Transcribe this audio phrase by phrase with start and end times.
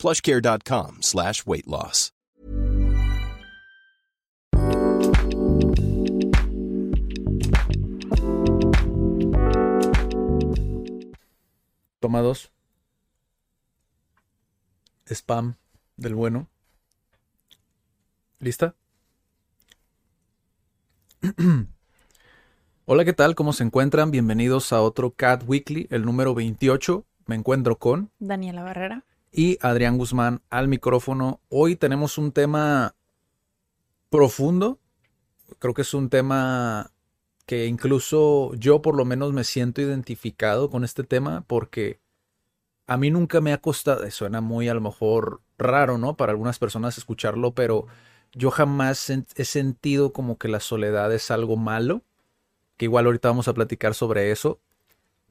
[0.00, 2.12] plushcare.com slash weight loss.
[12.00, 12.50] Toma dos.
[15.06, 15.56] Spam
[15.96, 16.48] del bueno.
[18.38, 18.74] ¿Lista?
[22.86, 23.34] Hola, ¿qué tal?
[23.34, 24.10] ¿Cómo se encuentran?
[24.10, 27.04] Bienvenidos a otro Cat Weekly, el número 28.
[27.26, 29.04] Me encuentro con Daniela Barrera.
[29.32, 31.40] Y Adrián Guzmán al micrófono.
[31.48, 32.94] Hoy tenemos un tema
[34.08, 34.78] profundo.
[35.58, 36.92] Creo que es un tema
[37.46, 42.00] que incluso yo por lo menos me siento identificado con este tema porque
[42.86, 46.16] a mí nunca me ha costado, suena muy a lo mejor raro, ¿no?
[46.16, 47.86] Para algunas personas escucharlo, pero
[48.32, 52.02] yo jamás he sentido como que la soledad es algo malo,
[52.76, 54.60] que igual ahorita vamos a platicar sobre eso.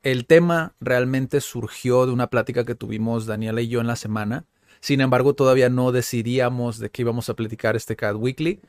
[0.02, 4.45] El tema realmente surgió de una plática que tuvimos Daniela y yo en la semana.
[4.80, 8.61] Sin embargo, todavía no decidíamos de qué íbamos a platicar este Cat Weekly.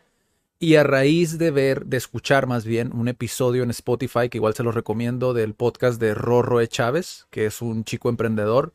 [0.59, 4.55] Y a raíz de ver, de escuchar más bien un episodio en Spotify, que igual
[4.55, 6.69] se los recomiendo, del podcast de Rorro E.
[6.69, 8.75] Chávez, que es un chico emprendedor.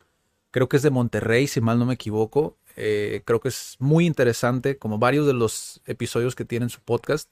[0.50, 2.56] Creo que es de Monterrey, si mal no me equivoco.
[2.74, 6.80] Eh, creo que es muy interesante, como varios de los episodios que tiene en su
[6.80, 7.30] podcast.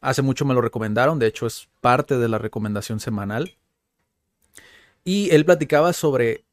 [0.00, 3.56] Hace mucho me lo recomendaron, de hecho es parte de la recomendación semanal.
[5.04, 6.44] Y él platicaba sobre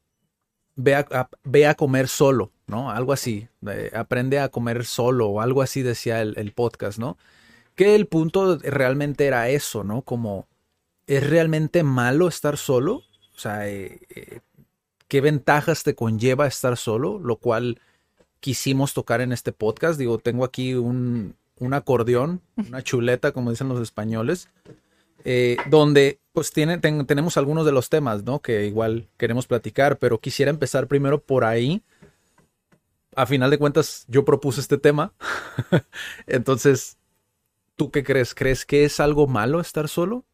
[0.76, 2.90] ve a, a- ve a comer solo, ¿no?
[2.92, 3.48] Algo así.
[3.68, 7.18] eh, aprende a comer solo o algo así decía el, el podcast, ¿no?
[7.76, 10.02] Que el punto realmente era eso, ¿no?
[10.02, 10.48] Como,
[11.08, 13.04] ¿es realmente malo estar solo?
[13.36, 14.40] O sea, eh, eh,
[15.08, 17.20] ¿qué ventajas te conlleva estar solo?
[17.20, 17.80] Lo cual
[18.40, 20.00] quisimos tocar en este podcast.
[20.00, 24.50] Digo, tengo aquí un, un acordeón, una chuleta, como dicen los españoles,
[25.26, 28.40] eh, donde pues tiene, ten- tenemos algunos de los temas, ¿no?
[28.40, 31.84] Que igual queremos platicar, pero quisiera empezar primero por ahí.
[33.16, 35.14] A final de cuentas, yo propuse este tema.
[36.28, 36.98] Entonces,
[37.76, 38.36] ¿tú qué crees?
[38.36, 40.26] ¿Crees que es algo malo estar solo?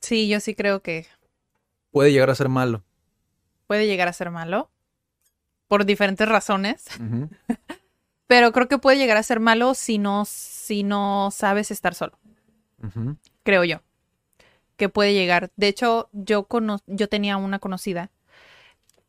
[0.00, 1.06] Sí, yo sí creo que
[1.90, 2.82] Puede llegar a ser malo.
[3.66, 4.70] puede llegar a ser malo
[5.68, 6.84] por diferentes razones,
[8.26, 12.18] pero creo que puede llegar a ser malo si no, si no sabes estar solo,
[13.44, 13.82] Creo yo.
[14.76, 15.52] Que puede llegar.
[15.56, 18.10] De hecho, yo, cono- yo tenía una conocida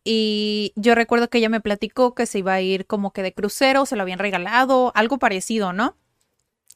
[0.04, 3.34] y yo recuerdo que ella me platicó que se iba a ir como que de
[3.34, 5.96] crucero, se lo habían regalado, algo parecido, ¿no?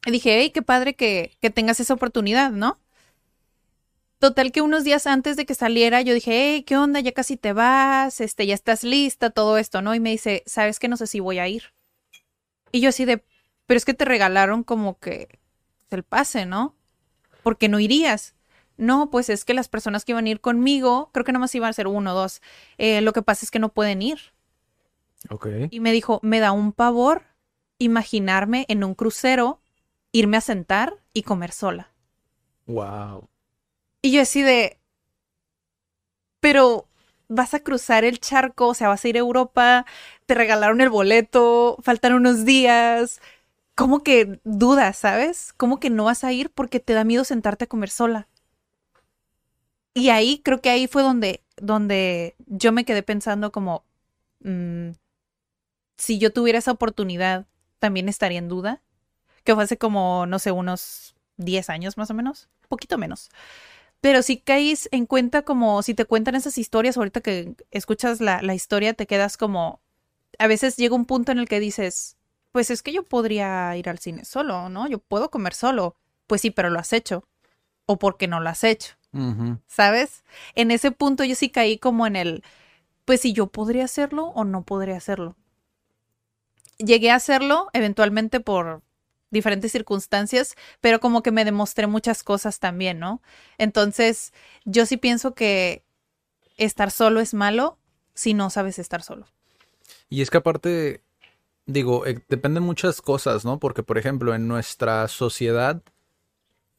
[0.06, 2.78] Y dije, hey, qué padre que, que tengas esa oportunidad, ¿no?
[4.20, 7.00] Total que unos días antes de que saliera, yo dije, hey, ¿qué onda?
[7.00, 9.94] Ya casi te vas, este, ya estás lista, todo esto, ¿no?
[9.94, 11.72] Y me dice, ¿sabes que No sé si voy a ir.
[12.72, 13.24] Y yo así de,
[13.66, 15.40] pero es que te regalaron como que
[15.90, 16.76] el pase, ¿no?
[17.42, 18.34] ¿Por qué no irías?
[18.76, 21.70] No, pues es que las personas que iban a ir conmigo, creo que nomás iban
[21.70, 22.40] a ser uno o dos,
[22.78, 24.18] eh, lo que pasa es que no pueden ir.
[25.30, 25.48] Ok.
[25.70, 27.22] Y me dijo, me da un pavor
[27.78, 29.60] imaginarme en un crucero,
[30.12, 31.90] irme a sentar y comer sola.
[32.66, 33.28] Wow.
[34.02, 34.78] Y yo así de,
[36.40, 36.86] pero
[37.28, 39.86] vas a cruzar el charco, o sea, vas a ir a Europa,
[40.26, 43.20] te regalaron el boleto, faltan unos días.
[43.78, 45.54] ¿Cómo que dudas, sabes?
[45.56, 48.26] ¿Cómo que no vas a ir porque te da miedo sentarte a comer sola?
[49.94, 53.84] Y ahí, creo que ahí fue donde, donde yo me quedé pensando como,
[54.40, 54.90] mm,
[55.96, 57.46] si yo tuviera esa oportunidad,
[57.78, 58.82] también estaría en duda.
[59.44, 63.30] Que fue hace como, no sé, unos 10 años más o menos, poquito menos.
[64.00, 68.42] Pero si caes en cuenta como si te cuentan esas historias, ahorita que escuchas la,
[68.42, 69.80] la historia, te quedas como,
[70.40, 72.17] a veces llega un punto en el que dices,
[72.58, 74.88] pues es que yo podría ir al cine solo, ¿no?
[74.88, 75.94] Yo puedo comer solo.
[76.26, 77.22] Pues sí, pero lo has hecho.
[77.86, 78.96] O porque no lo has hecho.
[79.68, 80.24] ¿sabes?
[80.56, 82.42] En ese punto yo sí caí como en el,
[83.04, 85.36] pues si yo podría hacerlo o no podría hacerlo.
[86.78, 88.82] Llegué a hacerlo eventualmente por
[89.30, 93.22] diferentes circunstancias, pero como que me demostré muchas cosas también, ¿no?
[93.56, 94.32] Entonces,
[94.64, 95.84] yo sí pienso que
[96.56, 97.78] estar solo es malo
[98.14, 99.28] si no sabes estar solo.
[100.10, 101.04] Y es que aparte,
[101.68, 103.60] digo, eh, dependen muchas cosas, ¿no?
[103.60, 105.82] Porque, por ejemplo, en nuestra sociedad,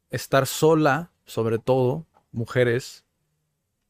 [0.09, 3.05] estar sola, sobre todo, mujeres,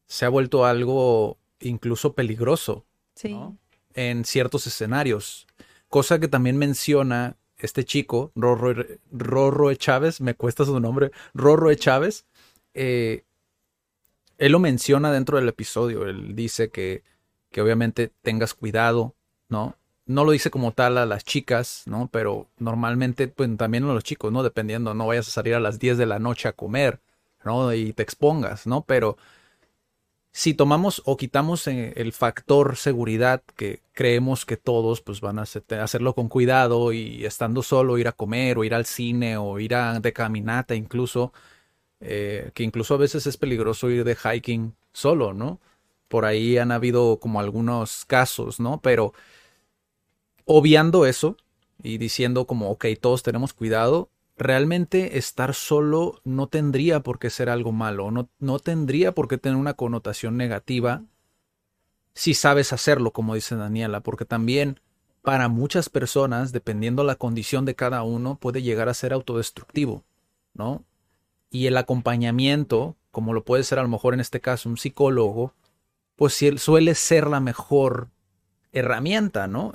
[0.05, 2.85] se ha vuelto algo incluso peligroso
[3.15, 3.33] Sí.
[3.33, 3.57] ¿no?
[3.95, 5.47] en ciertos escenarios.
[5.89, 12.25] cosa que también menciona este chico, Rorro, Rorro Chávez, me cuesta su nombre, Rorro Chávez,
[12.75, 13.25] eh,
[14.37, 17.03] él lo menciona dentro del episodio, él dice que,
[17.51, 19.15] que obviamente tengas cuidado,
[19.49, 19.78] ¿no?
[20.09, 22.09] No lo dice como tal a las chicas, ¿no?
[22.11, 24.41] Pero normalmente, pues también a los chicos, ¿no?
[24.41, 26.99] Dependiendo, no vayas a salir a las 10 de la noche a comer,
[27.45, 27.71] ¿no?
[27.73, 28.83] Y te expongas, ¿no?
[28.85, 29.17] Pero
[30.31, 35.43] si tomamos o quitamos eh, el factor seguridad que creemos que todos pues van a
[35.43, 39.75] hacerlo con cuidado y estando solo ir a comer o ir al cine o ir
[39.75, 41.33] a de caminata incluso
[41.99, 45.59] eh, que incluso a veces es peligroso ir de hiking solo no
[46.07, 49.13] por ahí han habido como algunos casos no pero
[50.51, 51.37] obviando eso
[51.83, 57.49] y diciendo como ok todos tenemos cuidado realmente estar solo no tendría por qué ser
[57.49, 61.03] algo malo, no, no tendría por qué tener una connotación negativa
[62.15, 64.79] si sabes hacerlo, como dice Daniela, porque también
[65.21, 70.03] para muchas personas, dependiendo la condición de cada uno, puede llegar a ser autodestructivo,
[70.53, 70.83] ¿no?
[71.51, 75.53] Y el acompañamiento, como lo puede ser a lo mejor en este caso un psicólogo,
[76.15, 78.09] pues suele ser la mejor
[78.71, 79.73] herramienta, ¿no?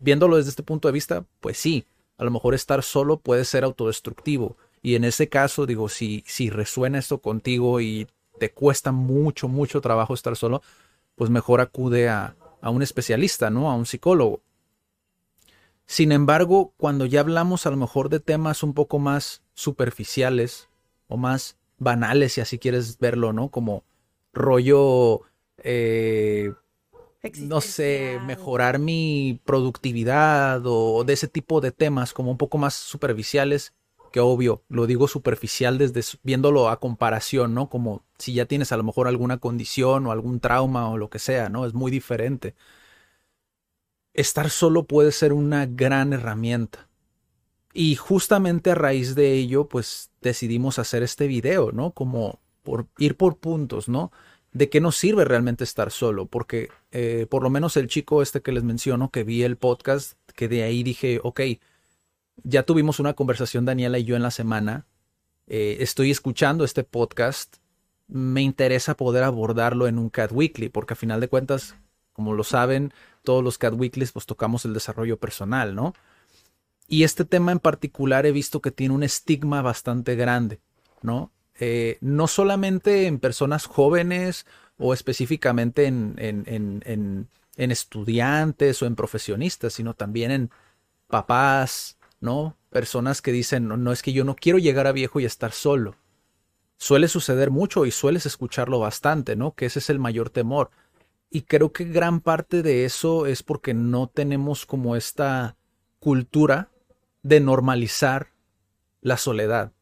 [0.00, 1.86] viéndolo desde este punto de vista, pues sí,
[2.16, 4.56] a lo mejor estar solo puede ser autodestructivo.
[4.82, 8.06] Y en ese caso, digo, si, si resuena esto contigo y
[8.38, 10.62] te cuesta mucho, mucho trabajo estar solo,
[11.16, 13.70] pues mejor acude a, a un especialista, ¿no?
[13.70, 14.40] A un psicólogo.
[15.86, 20.68] Sin embargo, cuando ya hablamos a lo mejor de temas un poco más superficiales
[21.08, 23.48] o más banales, si así quieres verlo, ¿no?
[23.48, 23.84] Como
[24.32, 25.22] rollo
[25.58, 26.52] eh,
[27.40, 32.74] no sé, mejorar mi productividad o de ese tipo de temas como un poco más
[32.74, 33.74] superficiales,
[34.12, 37.68] que obvio, lo digo superficial desde viéndolo a comparación, ¿no?
[37.68, 41.18] Como si ya tienes a lo mejor alguna condición o algún trauma o lo que
[41.18, 41.66] sea, ¿no?
[41.66, 42.54] Es muy diferente.
[44.14, 46.88] Estar solo puede ser una gran herramienta.
[47.74, 51.92] Y justamente a raíz de ello, pues decidimos hacer este video, ¿no?
[51.92, 54.10] Como por ir por puntos, ¿no?
[54.52, 58.40] De qué nos sirve realmente estar solo, porque eh, por lo menos el chico este
[58.40, 61.40] que les menciono, que vi el podcast, que de ahí dije, ok,
[62.44, 64.86] ya tuvimos una conversación Daniela y yo en la semana,
[65.46, 67.56] eh, estoy escuchando este podcast,
[68.06, 71.76] me interesa poder abordarlo en un Cat Weekly, porque a final de cuentas,
[72.12, 72.92] como lo saben,
[73.22, 75.94] todos los Cat Weeklies pues tocamos el desarrollo personal, ¿no?
[76.86, 80.58] Y este tema en particular he visto que tiene un estigma bastante grande,
[81.02, 81.30] ¿no?
[81.58, 84.46] Eh, no solamente en personas jóvenes
[84.78, 90.50] o específicamente en, estudiantes o en profesionistas, sino también en
[91.08, 92.56] papás, ¿no?
[92.70, 95.52] Personas que dicen, no, no es que yo no quiero llegar a viejo y estar
[95.52, 95.96] solo.
[96.76, 99.54] Suele suceder mucho y sueles escucharlo bastante, ¿no?
[99.54, 100.70] Que ese es el mayor temor.
[101.30, 105.56] Y creo que gran parte de eso es porque no tenemos como esta
[105.98, 106.70] cultura
[107.22, 108.28] de normalizar
[109.00, 109.72] la soledad.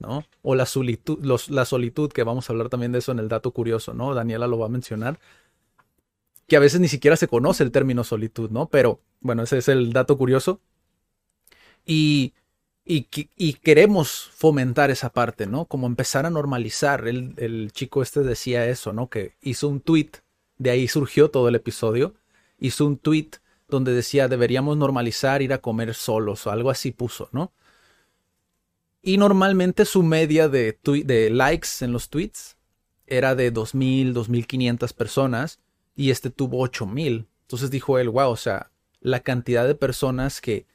[0.00, 1.18] O la solitud,
[1.48, 4.14] la solitud, que vamos a hablar también de eso en el dato curioso, ¿no?
[4.14, 5.18] Daniela lo va a mencionar.
[6.46, 8.68] Que a veces ni siquiera se conoce el término solitud, ¿no?
[8.68, 10.60] Pero bueno, ese es el dato curioso.
[11.84, 12.32] Y,
[12.84, 15.64] y, y queremos fomentar esa parte, ¿no?
[15.66, 17.08] Como empezar a normalizar.
[17.08, 19.08] El, el chico este decía eso, ¿no?
[19.08, 20.10] Que hizo un tweet,
[20.58, 22.14] de ahí surgió todo el episodio.
[22.58, 23.30] Hizo un tweet
[23.68, 27.52] donde decía deberíamos normalizar ir a comer solos o algo así puso, ¿no?
[29.08, 32.58] Y normalmente su media de, de likes en los tweets
[33.06, 35.60] era de 2.000, 2.500 personas
[35.96, 37.26] y este tuvo 8.000.
[37.40, 40.66] Entonces dijo él, wow, o sea, la cantidad de personas que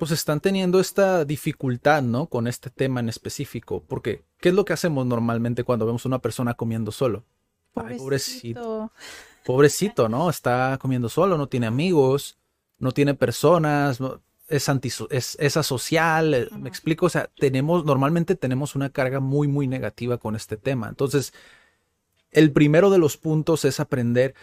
[0.00, 2.26] pues están teniendo esta dificultad, ¿no?
[2.26, 3.84] Con este tema en específico.
[3.86, 7.22] Porque, ¿qué es lo que hacemos normalmente cuando vemos a una persona comiendo solo?
[7.72, 8.90] Pobrecito.
[9.44, 10.28] Pobrecito, ¿no?
[10.28, 12.36] Está comiendo solo, no tiene amigos,
[12.80, 14.00] no tiene personas,
[14.48, 19.48] es, anti, es, asocial, eh, me explico, o sea, tenemos, normalmente tenemos una carga muy,
[19.48, 20.88] muy negativa con este tema.
[20.88, 21.32] Entonces,
[22.30, 24.34] el primero de los puntos es aprender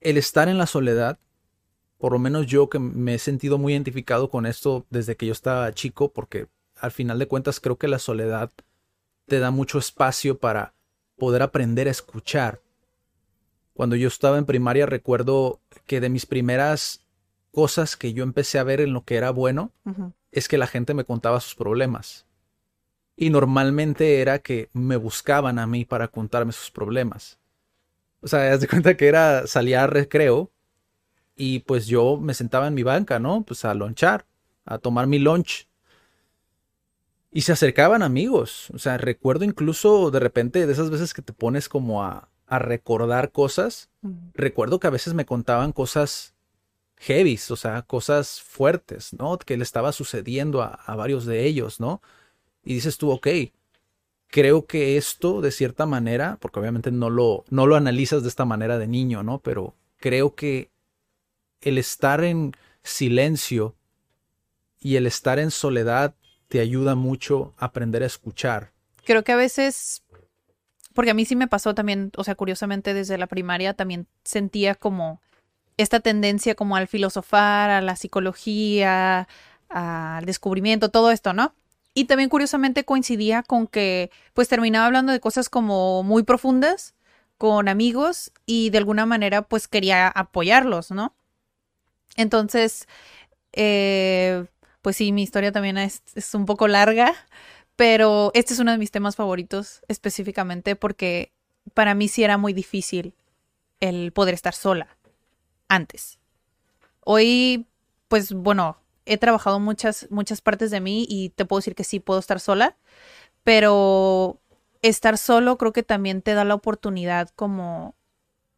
[0.00, 1.18] el estar en la soledad,
[1.98, 5.32] por lo menos yo que me he sentido muy identificado con esto desde que yo
[5.32, 8.50] estaba chico, porque al final de cuentas creo que la soledad
[9.26, 10.74] te da mucho espacio para
[11.16, 12.60] poder aprender a escuchar.
[13.72, 17.05] Cuando yo estaba en primaria recuerdo que de mis primeras
[17.56, 19.72] cosas que yo empecé a ver en lo que era bueno
[20.30, 22.26] es que la gente me contaba sus problemas.
[23.16, 27.38] Y normalmente era que me buscaban a mí para contarme sus problemas.
[28.20, 30.50] O sea, haz de cuenta que era, salía a recreo
[31.34, 33.42] y pues yo me sentaba en mi banca, ¿no?
[33.42, 34.26] Pues a lonchar,
[34.66, 35.66] a tomar mi lunch.
[37.32, 38.68] Y se acercaban amigos.
[38.74, 42.58] O sea, recuerdo incluso de repente de esas veces que te pones como a, a
[42.58, 43.88] recordar cosas.
[44.34, 46.35] Recuerdo que a veces me contaban cosas
[46.98, 49.38] heavies, o sea, cosas fuertes, ¿no?
[49.38, 52.00] Que le estaba sucediendo a, varios de ellos, ¿no?
[52.64, 53.28] Y dices tú, ok,
[54.28, 58.44] creo que esto de cierta manera, porque obviamente no lo, no lo analizas de esta
[58.44, 59.38] manera de niño, ¿no?
[59.40, 60.70] Pero creo que
[61.60, 63.74] el estar en silencio
[64.80, 66.14] y el estar en soledad
[66.48, 68.72] te ayuda mucho a aprender a escuchar.
[69.04, 70.02] Creo que a veces,
[70.94, 74.74] porque a mí sí me pasó también, o sea, curiosamente desde la primaria también sentía
[74.74, 75.20] como
[75.76, 79.28] esta tendencia como al filosofar, a la psicología,
[79.68, 81.54] al descubrimiento, todo esto, ¿no?
[81.94, 86.94] Y también curiosamente coincidía con que pues terminaba hablando de cosas como muy profundas
[87.38, 91.14] con amigos y de alguna manera pues quería apoyarlos, ¿no?
[92.16, 92.86] Entonces,
[93.52, 94.46] eh,
[94.82, 97.14] pues sí, mi historia también es, es un poco larga,
[97.76, 101.32] pero este es uno de mis temas favoritos específicamente porque
[101.74, 103.14] para mí sí era muy difícil
[103.80, 104.96] el poder estar sola
[105.68, 106.18] antes.
[107.00, 107.66] Hoy,
[108.08, 112.00] pues bueno, he trabajado muchas, muchas partes de mí y te puedo decir que sí
[112.00, 112.76] puedo estar sola,
[113.44, 114.40] pero
[114.82, 117.94] estar solo creo que también te da la oportunidad como,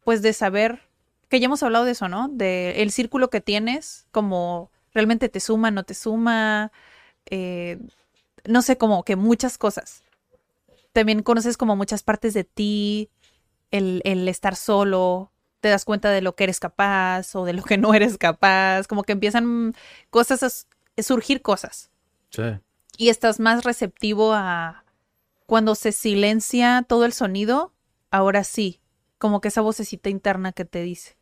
[0.03, 0.81] pues de saber,
[1.29, 2.27] que ya hemos hablado de eso, ¿no?
[2.29, 6.71] De el círculo que tienes, como realmente te suma, no te suma,
[7.27, 7.79] eh,
[8.45, 10.03] no sé, como que muchas cosas.
[10.91, 13.09] También conoces como muchas partes de ti,
[13.69, 17.63] el, el estar solo, te das cuenta de lo que eres capaz o de lo
[17.63, 19.75] que no eres capaz, como que empiezan
[20.09, 21.91] cosas a surgir cosas.
[22.29, 22.43] Sí.
[22.97, 24.83] Y estás más receptivo a
[25.45, 27.73] cuando se silencia todo el sonido,
[28.11, 28.81] ahora sí,
[29.17, 31.17] como que esa vocecita interna que te dice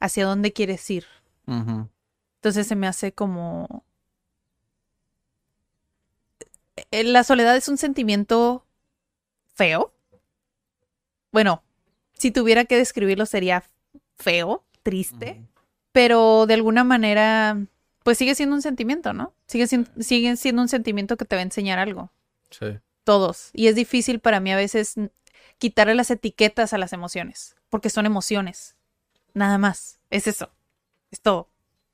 [0.00, 1.06] hacia dónde quieres ir.
[1.46, 3.84] Entonces se me hace como...
[6.90, 8.66] Eh, la soledad es un sentimiento
[9.54, 9.92] feo.
[11.32, 11.62] Bueno,
[12.20, 13.64] si tuviera que describirlo sería
[14.18, 15.42] feo, triste,
[15.90, 17.56] pero de alguna manera,
[18.02, 19.32] pues sigue siendo un sentimiento, ¿no?
[19.46, 19.66] Sigue,
[20.00, 22.12] sigue siendo un sentimiento que te va a enseñar algo.
[22.50, 22.78] Sí.
[23.04, 23.48] Todos.
[23.54, 24.96] Y es difícil para mí a veces
[25.56, 28.76] quitarle las etiquetas a las emociones, porque son emociones.
[29.32, 29.98] Nada más.
[30.10, 30.50] Es eso.
[31.10, 31.48] Es todo.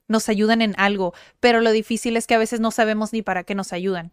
[0.09, 3.45] Nos ayudan en algo, pero lo difícil es que a veces no sabemos ni para
[3.45, 4.13] qué nos ayudan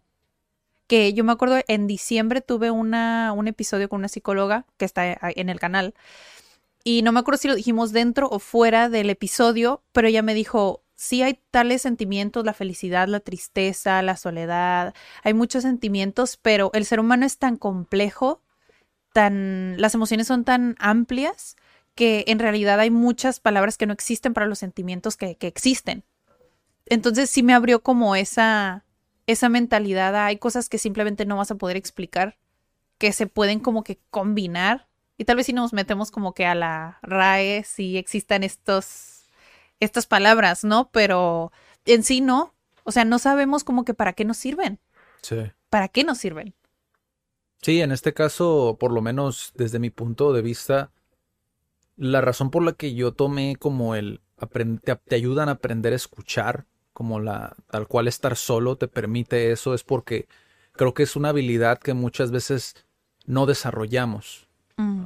[0.86, 5.18] que yo me acuerdo en diciembre tuve una, un episodio con una psicóloga que está
[5.22, 5.94] en el canal
[6.84, 10.34] y no me acuerdo si lo dijimos dentro o fuera del episodio, pero ella me
[10.34, 16.70] dijo, sí hay tales sentimientos, la felicidad, la tristeza, la soledad, hay muchos sentimientos, pero
[16.74, 18.42] el ser humano es tan complejo,
[19.14, 21.56] tan, las emociones son tan amplias
[21.94, 26.04] que en realidad hay muchas palabras que no existen para los sentimientos que, que existen.
[26.84, 28.83] Entonces sí me abrió como esa,
[29.26, 32.38] esa mentalidad, hay cosas que simplemente no vas a poder explicar,
[32.98, 34.88] que se pueden como que combinar.
[35.16, 39.28] Y tal vez si nos metemos como que a la RAE, si existan estos,
[39.80, 40.90] estas palabras, ¿no?
[40.90, 41.52] Pero
[41.84, 42.54] en sí no.
[42.84, 44.78] O sea, no sabemos como que para qué nos sirven.
[45.22, 45.36] Sí.
[45.70, 46.54] ¿Para qué nos sirven?
[47.62, 50.90] Sí, en este caso, por lo menos desde mi punto de vista,
[51.96, 54.20] la razón por la que yo tomé como el
[54.84, 59.52] te, te ayudan a aprender a escuchar como la tal cual estar solo te permite
[59.52, 60.26] eso, es porque
[60.72, 62.74] creo que es una habilidad que muchas veces
[63.26, 64.48] no desarrollamos.
[64.76, 65.04] Mm.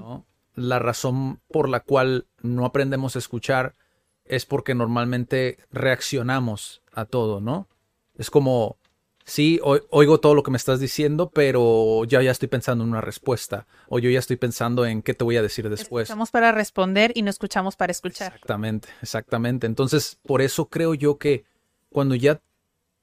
[0.55, 3.75] La razón por la cual no aprendemos a escuchar
[4.25, 7.69] es porque normalmente reaccionamos a todo, ¿no?
[8.17, 8.77] Es como,
[9.25, 13.01] sí, oigo todo lo que me estás diciendo, pero ya ya estoy pensando en una
[13.01, 16.05] respuesta, o yo ya estoy pensando en qué te voy a decir después.
[16.05, 18.35] Escuchamos para responder y no escuchamos para escuchar.
[18.35, 19.67] Exactamente, exactamente.
[19.67, 21.45] Entonces, por eso creo yo que
[21.91, 22.41] cuando ya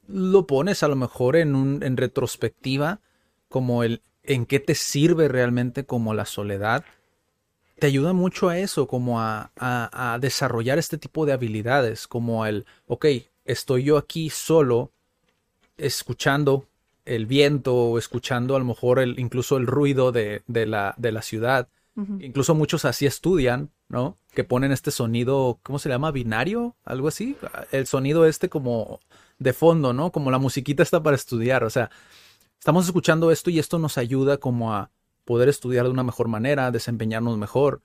[0.07, 2.99] lo pones a lo mejor en un en retrospectiva
[3.49, 6.83] como el en qué te sirve realmente como la soledad
[7.79, 12.65] te ayuda mucho a eso como a, a, desarrollar este tipo de habilidades como el
[12.87, 13.05] ok
[13.45, 14.91] estoy yo aquí solo
[15.77, 16.65] escuchando
[17.05, 21.11] el viento o escuchando a lo mejor el, incluso el ruido de, de, la, de
[21.11, 21.67] la ciudad
[22.19, 24.17] incluso muchos así estudian ¿no?
[24.33, 26.11] Que ponen este sonido, ¿cómo se llama?
[26.11, 27.37] Binario, algo así.
[27.71, 28.99] El sonido este como
[29.39, 30.11] de fondo, ¿no?
[30.11, 31.63] Como la musiquita está para estudiar.
[31.63, 31.89] O sea,
[32.59, 34.91] estamos escuchando esto y esto nos ayuda como a
[35.23, 37.81] poder estudiar de una mejor manera, desempeñarnos mejor.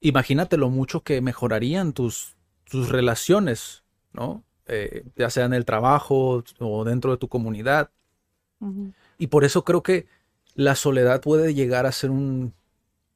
[0.00, 4.44] Imagínate lo mucho que mejorarían tus, tus relaciones, ¿no?
[4.66, 7.90] Eh, ya sea en el trabajo o dentro de tu comunidad.
[9.18, 10.06] Y por eso creo que
[10.54, 12.52] la soledad puede llegar a ser un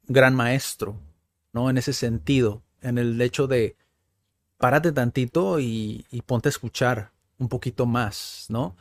[0.07, 0.99] gran maestro,
[1.51, 1.69] ¿no?
[1.69, 3.75] En ese sentido, en el hecho de
[4.57, 8.75] párate tantito y, ponte a escuchar un poquito más, ¿no?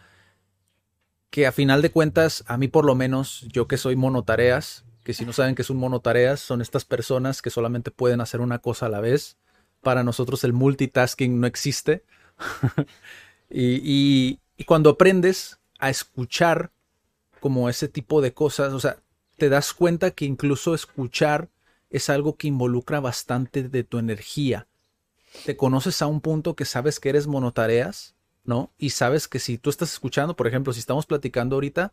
[1.30, 5.14] Que a final de cuentas, a mí por lo menos, yo que soy monotareas, que
[5.14, 8.58] si no saben que es un monotareas, son estas personas que solamente pueden hacer una
[8.58, 9.38] cosa a la vez,
[9.80, 12.04] para nosotros el multitasking no existe.
[13.50, 16.70] y, y cuando aprendes a escuchar
[17.40, 18.98] como ese tipo de cosas, o sea,
[19.36, 21.48] te das cuenta que incluso escuchar
[21.90, 24.66] es algo que involucra bastante de tu energía.
[25.44, 28.70] Te conoces a un punto que sabes que eres monotareas, ¿no?
[28.78, 31.92] Y sabes que si tú estás escuchando, por ejemplo, si estamos platicando ahorita,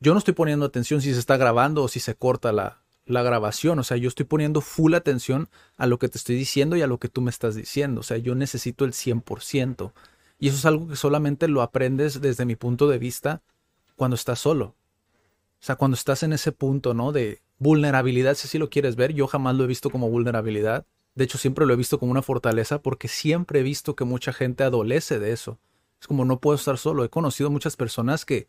[0.00, 3.22] yo no estoy poniendo atención si se está grabando o si se corta la, la
[3.22, 3.78] grabación.
[3.78, 6.86] O sea, yo estoy poniendo full atención a lo que te estoy diciendo y a
[6.86, 8.00] lo que tú me estás diciendo.
[8.00, 9.92] O sea, yo necesito el 100%.
[10.38, 13.42] Y eso es algo que solamente lo aprendes desde mi punto de vista
[13.94, 14.74] cuando estás solo.
[15.62, 17.12] O sea, cuando estás en ese punto, ¿no?
[17.12, 20.86] De vulnerabilidad, si así lo quieres ver, yo jamás lo he visto como vulnerabilidad.
[21.14, 24.32] De hecho, siempre lo he visto como una fortaleza porque siempre he visto que mucha
[24.32, 25.60] gente adolece de eso.
[26.00, 27.04] Es como no puedo estar solo.
[27.04, 28.48] He conocido muchas personas que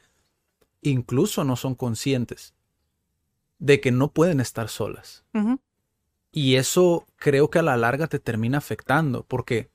[0.82, 2.56] incluso no son conscientes
[3.60, 5.24] de que no pueden estar solas.
[6.32, 9.70] Y eso creo que a la larga te termina afectando porque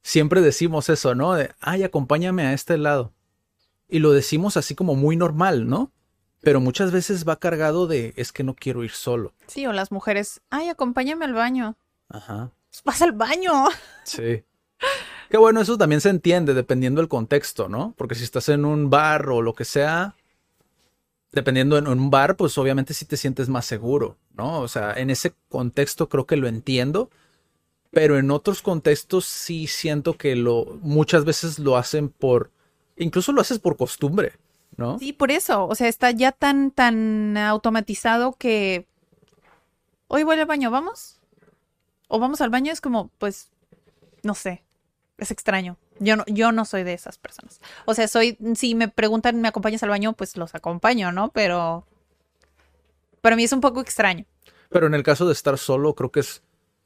[0.00, 1.34] siempre decimos eso, ¿no?
[1.34, 3.12] De, ay, acompáñame a este lado.
[3.88, 5.90] Y lo decimos así como muy normal, ¿no?
[6.44, 9.32] Pero muchas veces va cargado de, es que no quiero ir solo.
[9.46, 11.76] Sí, o las mujeres, ay, acompáñame al baño.
[12.08, 12.50] Ajá.
[12.84, 13.52] Vas al baño.
[14.04, 14.44] Sí.
[15.30, 17.94] Qué bueno, eso también se entiende dependiendo del contexto, ¿no?
[17.96, 20.14] Porque si estás en un bar o lo que sea,
[21.32, 24.60] dependiendo en un bar, pues obviamente sí te sientes más seguro, ¿no?
[24.60, 27.10] O sea, en ese contexto creo que lo entiendo,
[27.90, 32.50] pero en otros contextos sí siento que lo muchas veces lo hacen por
[32.96, 34.34] incluso lo haces por costumbre,
[34.76, 34.98] ¿no?
[34.98, 38.86] Sí, por eso, o sea, está ya tan tan automatizado que
[40.08, 41.20] hoy voy al baño, ¿vamos?
[42.08, 43.50] O vamos al baño es como pues
[44.22, 44.62] no sé,
[45.18, 45.76] es extraño.
[46.00, 47.60] Yo no, yo no soy de esas personas.
[47.84, 50.12] O sea, soy, si me preguntan, ¿me acompañas al baño?
[50.14, 51.28] Pues los acompaño, ¿no?
[51.28, 51.86] Pero
[53.20, 54.24] para mí es un poco extraño.
[54.70, 56.42] Pero en el caso de estar solo, creo que es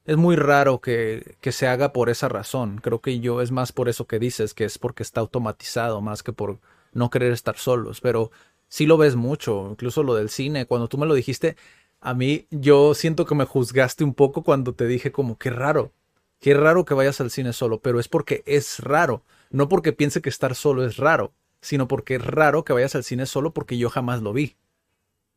[0.09, 2.80] es muy raro que, que, se haga por esa razón.
[2.83, 6.23] Creo que yo es más por eso que dices, que es porque está automatizado, más
[6.23, 6.61] que por
[6.92, 8.00] no querer estar solos.
[8.00, 8.30] Pero
[8.68, 10.67] sí lo ves mucho, incluso lo del cine.
[10.67, 11.56] Cuando tú me lo dijiste,
[12.00, 15.93] a mí yo siento que me juzgaste un poco cuando te dije como qué raro,
[16.41, 20.23] qué raro que vayas al cine solo, pero es porque es raro, no porque piense
[20.23, 23.78] que estar solo es raro, sino porque es raro que vayas al cine solo porque
[23.78, 24.56] yo jamás lo vi.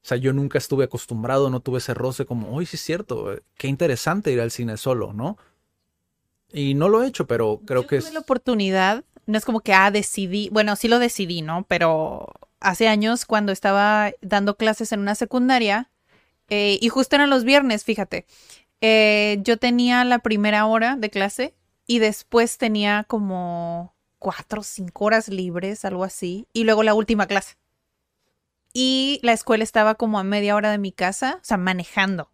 [0.04, 3.34] O sea, yo nunca estuve acostumbrado, no tuve ese roce como, uy, sí es cierto,
[3.34, 5.38] eh, qué interesante ir al cine solo, ¿no?
[6.52, 8.14] Y no lo he hecho, pero creo yo que tuve es...
[8.14, 11.66] la oportunidad, no es como que, ah, decidí, bueno, sí lo decidí, ¿no?
[11.68, 12.28] Pero
[12.60, 15.90] hace años cuando estaba dando clases en una secundaria,
[16.50, 18.26] eh, y justo eran los viernes, fíjate,
[18.82, 21.54] eh, yo tenía la primera hora de clase
[21.88, 27.28] y después tenía como cuatro o cinco horas libres, algo así, y luego la última
[27.28, 27.56] clase
[28.74, 32.32] y la escuela estaba como a media hora de mi casa, o sea, manejando.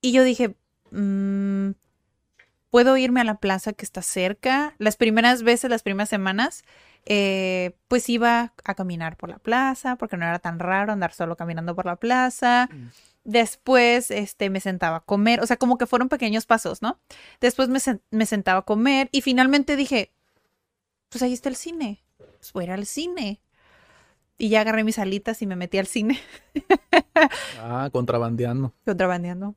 [0.00, 0.54] Y yo dije,
[0.90, 1.70] mmm,
[2.76, 4.74] ¿puedo irme a la plaza que está cerca?
[4.76, 6.62] Las primeras veces, las primeras semanas,
[7.06, 11.36] eh, pues iba a caminar por la plaza, porque no era tan raro andar solo
[11.36, 12.68] caminando por la plaza.
[12.70, 12.88] Mm.
[13.24, 17.00] Después, este, me sentaba a comer, o sea, como que fueron pequeños pasos, ¿no?
[17.40, 17.78] Después me,
[18.10, 20.12] me sentaba a comer y finalmente dije,
[21.08, 23.40] pues ahí está el cine, pues voy a ir al cine.
[24.36, 26.20] Y ya agarré mis alitas y me metí al cine.
[27.58, 28.74] ah, contrabandeando.
[28.84, 29.54] Contrabandeando.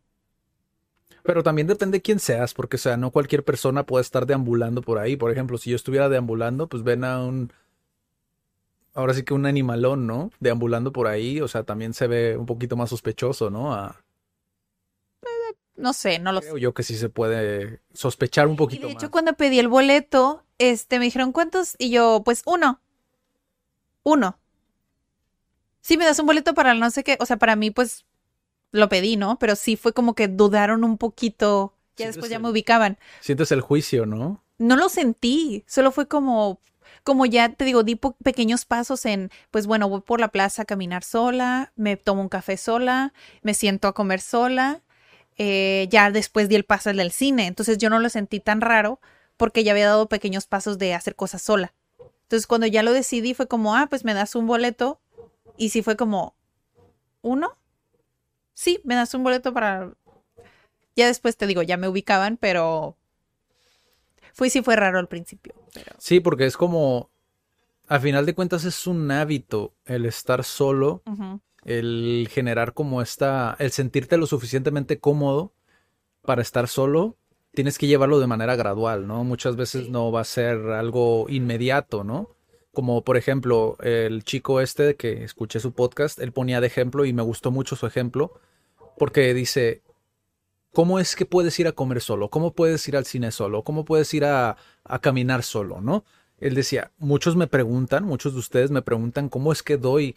[1.30, 4.98] Pero también depende quién seas, porque, o sea, no cualquier persona puede estar deambulando por
[4.98, 5.16] ahí.
[5.16, 7.54] Por ejemplo, si yo estuviera deambulando, pues ven a un.
[8.96, 10.32] Ahora sí que un animalón, ¿no?
[10.40, 13.76] Deambulando por ahí, o sea, también se ve un poquito más sospechoso, ¿no?
[13.76, 14.04] A...
[15.76, 16.62] No sé, no lo Creo sé.
[16.62, 19.12] yo que sí se puede sospechar un poquito y de hecho, más.
[19.12, 21.76] cuando pedí el boleto, este, me dijeron, ¿cuántos?
[21.78, 22.82] Y yo, pues, uno.
[24.02, 24.40] Uno
[25.82, 28.06] sí, me das un boleto para no sé qué, o sea, para mí pues
[28.72, 29.40] lo pedí, ¿no?
[29.40, 32.98] Pero sí fue como que dudaron un poquito, ya después ya me ubicaban.
[33.20, 34.44] Sientes el juicio, ¿no?
[34.58, 36.60] No lo sentí, solo fue como,
[37.04, 40.66] como ya te digo, di pequeños pasos en, pues bueno, voy por la plaza a
[40.66, 44.82] caminar sola, me tomo un café sola, me siento a comer sola,
[45.38, 49.00] eh, ya después di el paso del cine, entonces yo no lo sentí tan raro
[49.38, 51.74] porque ya había dado pequeños pasos de hacer cosas sola.
[52.24, 55.00] Entonces cuando ya lo decidí fue como, ah, pues me das un boleto
[55.58, 56.36] y sí fue como,
[57.22, 57.58] ¿uno?
[58.60, 59.94] Sí, me das un boleto para...
[60.94, 62.98] Ya después te digo, ya me ubicaban, pero...
[64.34, 65.54] Fue sí fue raro al principio.
[65.98, 67.10] Sí, porque es como...
[67.88, 71.04] A final de cuentas es un hábito el estar solo,
[71.64, 75.54] el generar como esta, el sentirte lo suficientemente cómodo
[76.24, 77.16] para estar solo,
[77.54, 79.24] tienes que llevarlo de manera gradual, ¿no?
[79.24, 82.36] Muchas veces no va a ser algo inmediato, ¿no?
[82.74, 87.14] Como por ejemplo, el chico este que escuché su podcast, él ponía de ejemplo y
[87.14, 88.40] me gustó mucho su ejemplo,
[89.00, 89.82] porque dice,
[90.74, 92.30] ¿cómo es que puedes ir a comer solo?
[92.30, 93.64] ¿Cómo puedes ir al cine solo?
[93.64, 95.82] ¿Cómo puedes ir a, a caminar solo?
[95.82, 96.06] ¿No?
[96.38, 100.16] Él decía, muchos me preguntan, muchos de ustedes me preguntan cómo es que doy,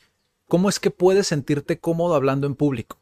[0.48, 2.98] cómo es que puedes sentirte cómodo hablando en público.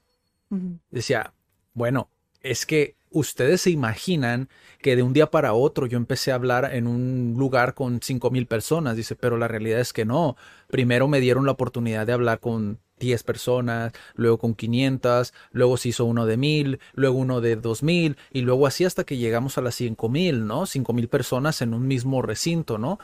[0.90, 1.33] Decía,
[1.75, 2.09] bueno,
[2.40, 4.49] es que ustedes se imaginan
[4.81, 8.31] que de un día para otro yo empecé a hablar en un lugar con cinco
[8.31, 10.37] mil personas, dice, pero la realidad es que no.
[10.69, 15.89] Primero me dieron la oportunidad de hablar con 10 personas, luego con 500, luego se
[15.89, 19.63] hizo uno de 1000, luego uno de 2000 y luego así hasta que llegamos a
[19.63, 20.67] las 5000, ¿no?
[20.67, 23.01] 5000 personas en un mismo recinto, ¿no?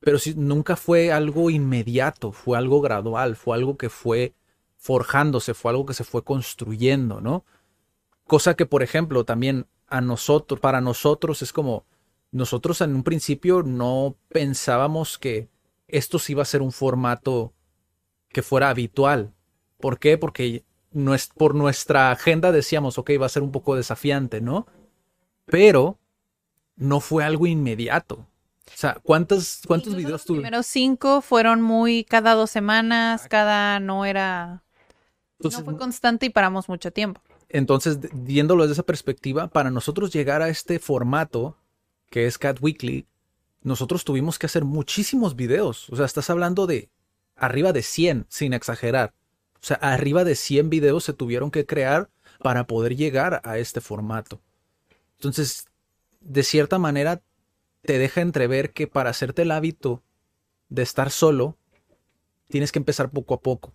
[0.00, 4.34] Pero si, nunca fue algo inmediato, fue algo gradual, fue algo que fue
[4.76, 7.44] forjándose, fue algo que se fue construyendo, ¿no?
[8.24, 11.84] Cosa que, por ejemplo, también a nosotros, para nosotros es como,
[12.30, 15.48] nosotros en un principio no pensábamos que
[15.88, 17.54] esto sí iba a ser un formato
[18.38, 19.32] que fuera habitual.
[19.80, 20.16] ¿Por qué?
[20.16, 24.68] Porque no es, por nuestra agenda decíamos, ok, va a ser un poco desafiante, ¿no?
[25.46, 25.98] Pero
[26.76, 28.14] no fue algo inmediato.
[28.14, 30.34] O sea, ¿cuántos, cuántos videos tú?
[30.34, 34.62] Los primeros cinco fueron muy cada dos semanas, cada no era.
[35.40, 37.20] no fue constante y paramos mucho tiempo.
[37.48, 41.56] Entonces, viéndolo desde esa perspectiva, para nosotros llegar a este formato,
[42.08, 43.04] que es Cat Weekly,
[43.62, 45.90] nosotros tuvimos que hacer muchísimos videos.
[45.90, 46.88] O sea, estás hablando de
[47.38, 49.14] arriba de 100, sin exagerar.
[49.54, 53.80] O sea, arriba de 100 videos se tuvieron que crear para poder llegar a este
[53.80, 54.40] formato.
[55.18, 55.66] Entonces,
[56.20, 57.22] de cierta manera,
[57.82, 60.02] te deja entrever que para hacerte el hábito
[60.68, 61.56] de estar solo,
[62.48, 63.72] tienes que empezar poco a poco.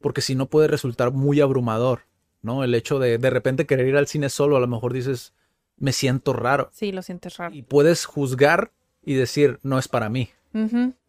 [0.00, 2.02] Porque si no puede resultar muy abrumador.
[2.42, 2.62] ¿no?
[2.62, 5.32] El hecho de de repente querer ir al cine solo, a lo mejor dices,
[5.78, 6.68] me siento raro.
[6.72, 7.54] Sí, lo sientes raro.
[7.54, 10.30] Y puedes juzgar y decir, no es para mí.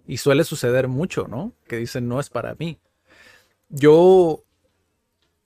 [0.08, 1.52] Y suele suceder mucho, ¿no?
[1.68, 2.78] Que dicen, no es para mí.
[3.70, 4.44] Yo,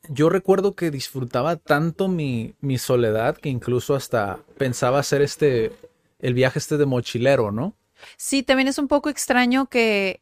[0.10, 5.72] yo recuerdo que disfrutaba tanto mi, mi soledad que incluso hasta pensaba hacer este,
[6.20, 7.76] el viaje este de mochilero, ¿no?
[8.18, 10.22] Sí, también es un poco extraño que,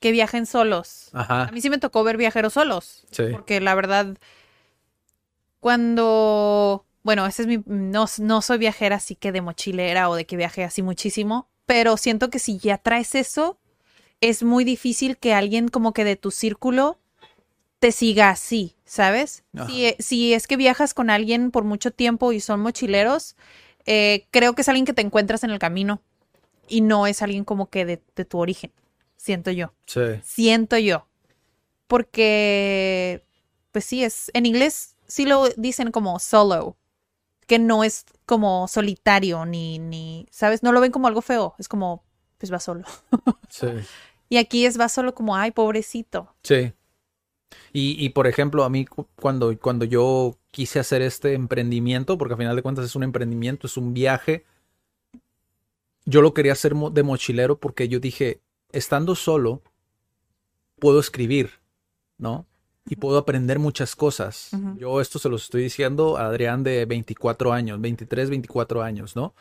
[0.00, 1.10] que viajen solos.
[1.12, 1.44] Ajá.
[1.44, 3.06] A mí sí me tocó ver viajeros solos.
[3.10, 3.24] Sí.
[3.32, 4.16] Porque la verdad,
[5.60, 10.26] cuando, bueno, ese es mi, no, no soy viajera así que de mochilera o de
[10.26, 13.58] que viaje así muchísimo, pero siento que si ya traes eso,
[14.20, 16.98] es muy difícil que alguien como que de tu círculo
[17.78, 19.44] te siga así, ¿sabes?
[19.68, 23.36] Si, si, es que viajas con alguien por mucho tiempo y son mochileros,
[23.86, 26.02] eh, creo que es alguien que te encuentras en el camino
[26.66, 28.72] y no es alguien como que de, de tu origen,
[29.16, 29.72] siento yo.
[29.86, 30.00] Sí.
[30.24, 31.06] Siento yo.
[31.86, 33.24] Porque,
[33.72, 36.76] pues sí, es, en inglés sí lo dicen como solo,
[37.46, 40.62] que no es como solitario ni, ni, ¿sabes?
[40.62, 42.04] No lo ven como algo feo, es como,
[42.38, 42.84] pues va solo.
[43.48, 43.66] sí.
[44.28, 46.34] Y aquí es va solo como, ay, pobrecito.
[46.42, 46.72] Sí.
[47.72, 52.38] Y, y, por ejemplo, a mí cuando, cuando yo quise hacer este emprendimiento, porque al
[52.38, 54.44] final de cuentas es un emprendimiento, es un viaje,
[56.04, 59.62] yo lo quería hacer de mochilero porque yo dije, estando solo,
[60.78, 61.52] puedo escribir,
[62.18, 62.46] ¿no?
[62.88, 64.50] y puedo aprender muchas cosas.
[64.76, 69.34] Yo esto se los estoy diciendo a Adrián de 24 años, 23, 24 años, ¿no?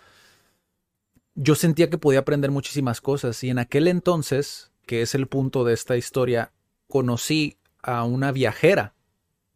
[1.40, 5.64] Yo sentía que podía aprender muchísimas cosas y en aquel entonces, que es el punto
[5.64, 6.52] de esta historia,
[6.88, 8.96] conocí a una viajera.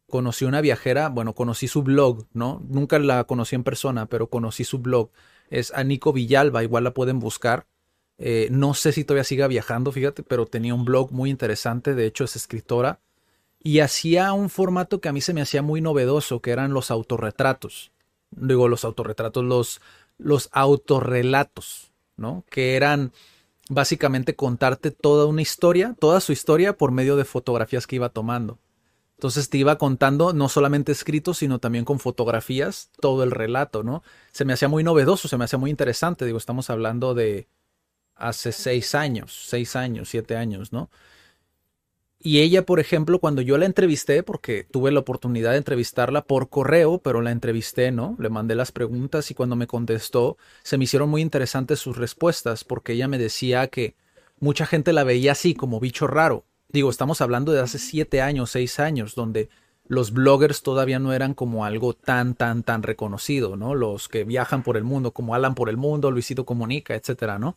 [0.08, 2.62] Conocí una viajera, bueno, conocí su blog, ¿no?
[2.68, 5.10] Nunca la conocí en persona, pero conocí su blog.
[5.50, 7.66] Es Anico Villalba, igual la pueden buscar.
[8.16, 12.06] Eh, no sé si todavía siga viajando, fíjate, pero tenía un blog muy interesante, de
[12.06, 13.00] hecho es escritora
[13.58, 16.92] y hacía un formato que a mí se me hacía muy novedoso, que eran los
[16.92, 17.90] autorretratos.
[18.30, 19.80] Digo, los autorretratos, los,
[20.22, 22.44] los autorrelatos, ¿no?
[22.50, 23.12] Que eran
[23.68, 28.58] básicamente contarte toda una historia, toda su historia por medio de fotografías que iba tomando.
[29.16, 34.02] Entonces te iba contando no solamente escrito, sino también con fotografías, todo el relato, ¿no?
[34.32, 36.24] Se me hacía muy novedoso, se me hacía muy interesante.
[36.26, 37.46] Digo, estamos hablando de
[38.16, 40.90] hace seis años, seis años, siete años, ¿no?
[42.24, 46.48] Y ella, por ejemplo, cuando yo la entrevisté, porque tuve la oportunidad de entrevistarla por
[46.48, 48.14] correo, pero la entrevisté, ¿no?
[48.20, 52.62] Le mandé las preguntas y cuando me contestó, se me hicieron muy interesantes sus respuestas,
[52.62, 53.96] porque ella me decía que
[54.38, 56.44] mucha gente la veía así, como bicho raro.
[56.68, 59.48] Digo, estamos hablando de hace siete años, seis años, donde
[59.88, 63.74] los bloggers todavía no eran como algo tan, tan, tan reconocido, ¿no?
[63.74, 67.56] Los que viajan por el mundo, como Alan por el mundo, Luisito Comunica, etcétera, ¿no?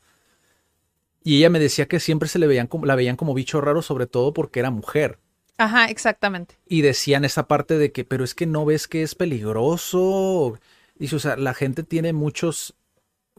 [1.26, 3.82] Y ella me decía que siempre se le veían como, la veían como bicho raro,
[3.82, 5.18] sobre todo porque era mujer.
[5.58, 6.56] Ajá, exactamente.
[6.68, 10.60] Y decían esa parte de que, pero es que no ves que es peligroso.
[10.94, 12.76] Dice, o sea, la gente tiene muchos,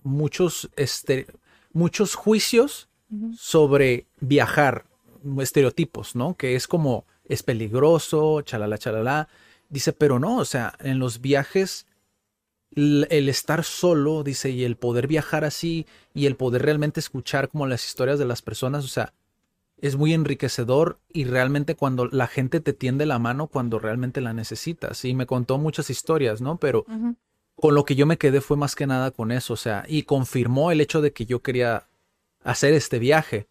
[0.03, 1.29] muchos, este,
[1.73, 2.89] muchos juicios
[3.39, 4.87] sobre viajar,
[5.41, 6.37] estereotipos, ¿no?
[6.37, 9.29] Que es como, es peligroso, chalala, chalala.
[9.69, 11.87] Dice, pero no, o sea, en los viajes
[12.77, 17.49] el, el estar solo, dice, y el poder viajar así, y el poder realmente escuchar
[17.49, 19.13] como las historias de las personas, o sea,
[19.79, 24.33] es muy enriquecedor y realmente cuando la gente te tiende la mano cuando realmente la
[24.33, 25.05] necesitas.
[25.05, 26.57] Y me contó muchas historias, ¿no?
[26.57, 26.87] Pero
[27.57, 30.05] con lo que yo me quedé fue más que nada con eso, o sea, y
[30.05, 31.87] confirmó el hecho de que yo quería
[32.43, 33.47] hacer este viaje.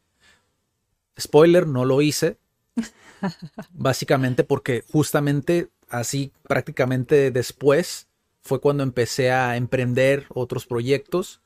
[1.19, 2.37] Spoiler, no lo hice.
[3.71, 8.07] Básicamente porque justamente así prácticamente después
[8.45, 11.41] fue cuando empecé a emprender otros proyectos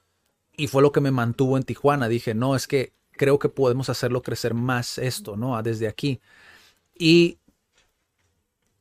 [0.58, 2.10] y fue lo que me mantuvo en Tijuana.
[2.10, 5.64] Dije, no, es que creo que podemos hacerlo crecer más esto, ¿no?
[5.64, 6.20] Desde aquí.
[6.98, 7.38] Y,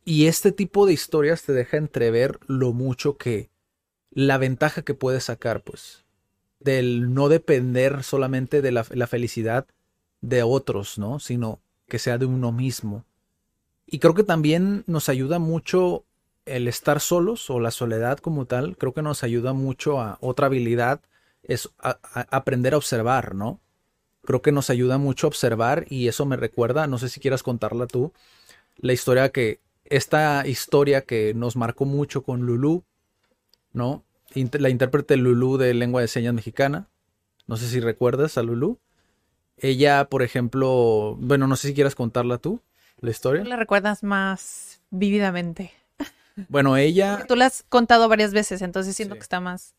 [0.05, 3.51] y este tipo de historias te deja entrever lo mucho que
[4.11, 6.05] la ventaja que puedes sacar, pues,
[6.59, 9.65] del no depender solamente de la, la felicidad
[10.23, 11.21] de otros, ¿no?
[11.21, 13.05] Sino que sea de uno mismo.
[13.87, 16.05] Y creo que también nos ayuda mucho
[16.57, 20.47] el estar solos o la soledad como tal, creo que nos ayuda mucho a otra
[20.47, 21.01] habilidad,
[21.43, 23.61] es aprender a observar, ¿no?
[24.23, 27.43] Creo que nos ayuda mucho a observar y eso me recuerda, no sé si quieras
[27.43, 28.13] contarla tú,
[28.77, 32.85] la historia que, esta historia que nos marcó mucho con Lulú,
[33.73, 34.05] ¿no?
[34.35, 36.89] La intérprete Lulú de lengua de señas mexicana,
[37.47, 38.79] no sé si recuerdas a Lulú.
[39.57, 42.61] Ella, por ejemplo, bueno, no sé si quieras contarla tú,
[43.01, 43.45] la historia.
[43.45, 45.73] La recuerdas más vívidamente.
[46.49, 49.19] Bueno, ella, Tú la has contado varias veces, entonces siento Sí.
[49.19, 49.75] que está más.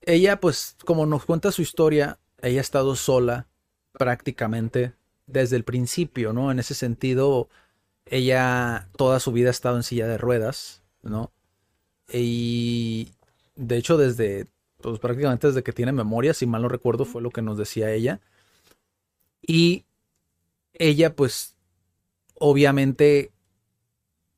[0.00, 3.46] ella, pues, como nos cuenta su historia, ella ha estado sola
[3.92, 4.94] prácticamente
[5.26, 6.50] desde el principio, ¿no?
[6.50, 7.48] En ese sentido,
[8.06, 11.30] ella toda su vida ha estado en silla de ruedas, ¿no?
[12.10, 13.08] Y
[13.56, 14.46] de hecho, desde,
[14.80, 17.90] pues prácticamente desde que tiene memoria, si mal no recuerdo, fue lo que nos decía
[17.92, 18.20] ella.
[19.42, 19.84] Y
[20.74, 21.56] ella, pues,
[22.34, 23.30] obviamente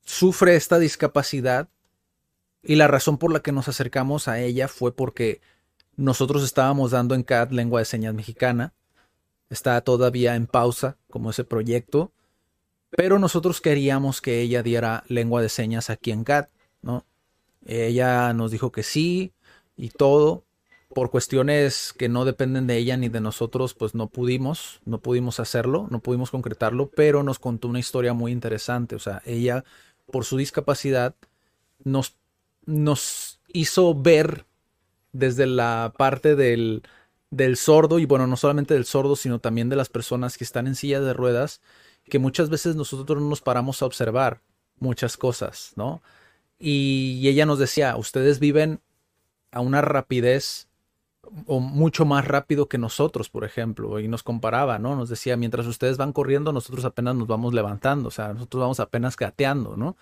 [0.03, 1.69] sufre esta discapacidad
[2.63, 5.41] y la razón por la que nos acercamos a ella fue porque
[5.95, 8.73] nosotros estábamos dando en CAD lengua de señas mexicana.
[9.49, 12.11] Está todavía en pausa como ese proyecto.
[12.91, 16.47] Pero nosotros queríamos que ella diera lengua de señas aquí en CAD,
[16.81, 17.05] ¿no?
[17.65, 19.33] Ella nos dijo que sí
[19.77, 20.43] y todo.
[20.93, 25.39] Por cuestiones que no dependen de ella ni de nosotros, pues no pudimos, no pudimos
[25.39, 28.95] hacerlo, no pudimos concretarlo, pero nos contó una historia muy interesante.
[28.95, 29.63] O sea, ella,
[30.11, 31.15] por su discapacidad,
[31.83, 32.17] nos,
[32.65, 34.45] nos hizo ver
[35.13, 36.83] desde la parte del,
[37.31, 40.67] del sordo, y bueno, no solamente del sordo, sino también de las personas que están
[40.67, 41.61] en silla de ruedas,
[42.05, 44.41] que muchas veces nosotros no nos paramos a observar
[44.79, 46.01] muchas cosas, ¿no?
[46.59, 48.81] Y, y ella nos decía, ustedes viven
[49.51, 50.67] a una rapidez
[51.45, 54.95] o mucho más rápido que nosotros, por ejemplo, y nos comparaba, ¿no?
[54.95, 58.79] Nos decía, mientras ustedes van corriendo, nosotros apenas nos vamos levantando, o sea, nosotros vamos
[58.79, 59.95] apenas gateando, ¿no?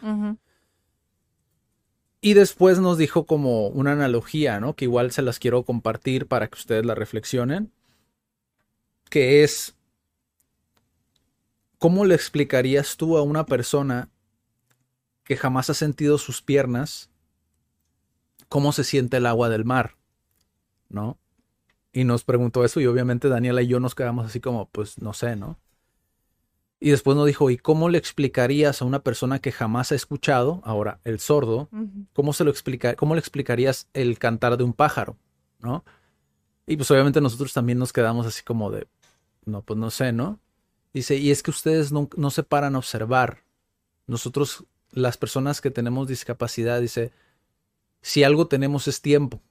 [2.22, 4.76] Y después nos dijo como una analogía, ¿no?
[4.76, 7.72] Que igual se las quiero compartir para que ustedes la reflexionen.
[9.10, 9.76] Que es,
[11.78, 14.10] ¿cómo le explicarías tú a una persona
[15.24, 17.10] que jamás ha sentido sus piernas
[18.50, 19.99] cómo se siente el agua del mar?
[20.90, 21.18] ¿No?
[21.92, 25.14] Y nos preguntó eso y obviamente Daniela y yo nos quedamos así como, pues no
[25.14, 25.58] sé, ¿no?
[26.80, 30.62] Y después nos dijo, ¿y cómo le explicarías a una persona que jamás ha escuchado,
[30.64, 31.68] ahora el sordo.
[32.14, 35.18] ¿cómo se lo explica, cómo le explicarías el cantar de un pájaro?
[35.60, 35.84] ¿No?
[36.66, 38.88] Y pues obviamente nosotros también nos quedamos así como de,
[39.46, 40.40] no, pues no sé, ¿no?
[40.94, 43.44] Dice, y es que ustedes no, no se paran a observar.
[44.08, 47.12] Nosotros, las personas que tenemos discapacidad, dice,
[48.02, 49.42] si algo tenemos es tiempo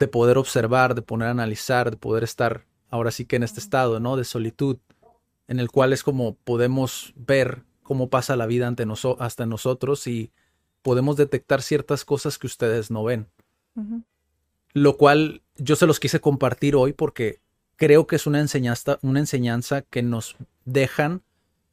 [0.00, 4.00] de poder observar, de poder analizar, de poder estar ahora sí que en este estado,
[4.00, 4.16] ¿no?
[4.16, 4.78] De solitud,
[5.46, 10.06] en el cual es como podemos ver cómo pasa la vida ante noso- hasta nosotros
[10.06, 10.32] y
[10.82, 13.28] podemos detectar ciertas cosas que ustedes no ven.
[14.72, 17.40] Lo cual yo se los quise compartir hoy porque
[17.76, 21.22] creo que es una enseñanza, una enseñanza que nos dejan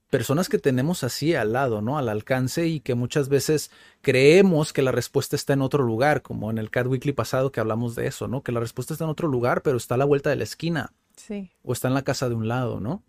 [0.09, 1.97] personas que tenemos así al lado, ¿no?
[1.97, 6.49] Al alcance y que muchas veces creemos que la respuesta está en otro lugar, como
[6.49, 8.41] en el Cat Weekly pasado que hablamos de eso, ¿no?
[8.41, 10.93] Que la respuesta está en otro lugar, pero está a la vuelta de la esquina
[11.15, 11.51] Sí.
[11.63, 13.03] o está en la casa de un lado, ¿no?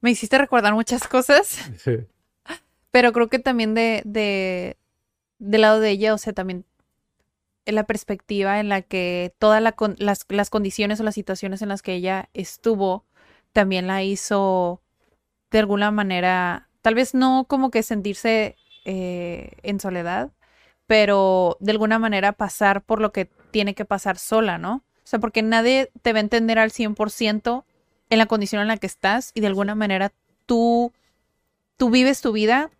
[0.00, 1.58] Me hiciste recordar muchas cosas,
[2.90, 4.76] pero creo que también de, de
[5.38, 6.64] del lado de ella, o sea, también
[7.66, 11.68] en la perspectiva en la que todas la las, las condiciones o las situaciones en
[11.68, 13.04] las que ella estuvo
[13.52, 14.80] también la hizo
[15.50, 20.30] de alguna manera, tal vez no como que sentirse eh, en soledad,
[20.86, 24.76] pero de alguna manera pasar por lo que tiene que pasar sola, ¿no?
[25.04, 27.66] O sea, porque nadie te va a entender al 100%
[28.10, 30.12] en la condición en la que estás y de alguna manera
[30.46, 30.92] tú,
[31.76, 32.70] tú vives tu vida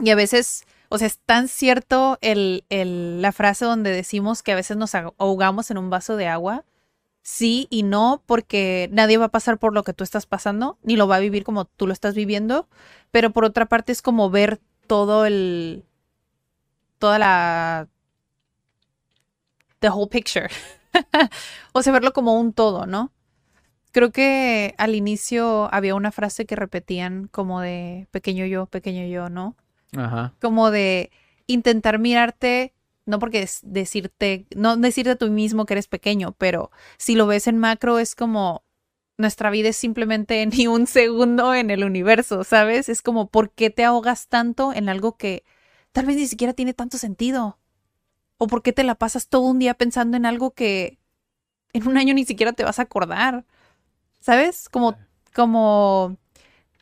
[0.00, 4.52] y a veces O sea, es tan cierto el, el- la frase donde decimos que
[4.52, 6.64] a veces nos ahogamos en un vaso de agua.
[7.28, 10.94] Sí y no, porque nadie va a pasar por lo que tú estás pasando, ni
[10.94, 12.68] lo va a vivir como tú lo estás viviendo.
[13.10, 15.84] Pero por otra parte es como ver todo el.
[17.00, 17.88] toda la.
[19.80, 20.48] the whole picture.
[21.72, 23.10] o sea, verlo como un todo, ¿no?
[23.90, 29.30] Creo que al inicio había una frase que repetían como de pequeño yo, pequeño yo,
[29.30, 29.56] ¿no?
[29.96, 30.32] Ajá.
[30.40, 31.10] como de
[31.48, 32.72] intentar mirarte,
[33.06, 37.26] no porque es decirte, no decirte a tú mismo que eres pequeño, pero si lo
[37.26, 38.64] ves en macro es como
[39.16, 42.88] nuestra vida es simplemente ni un segundo en el universo, ¿sabes?
[42.88, 45.44] Es como, ¿por qué te ahogas tanto en algo que
[45.92, 47.58] tal vez ni siquiera tiene tanto sentido?
[48.38, 50.98] ¿O por qué te la pasas todo un día pensando en algo que
[51.72, 53.46] en un año ni siquiera te vas a acordar?
[54.20, 54.68] ¿Sabes?
[54.68, 54.96] Como,
[55.34, 56.18] como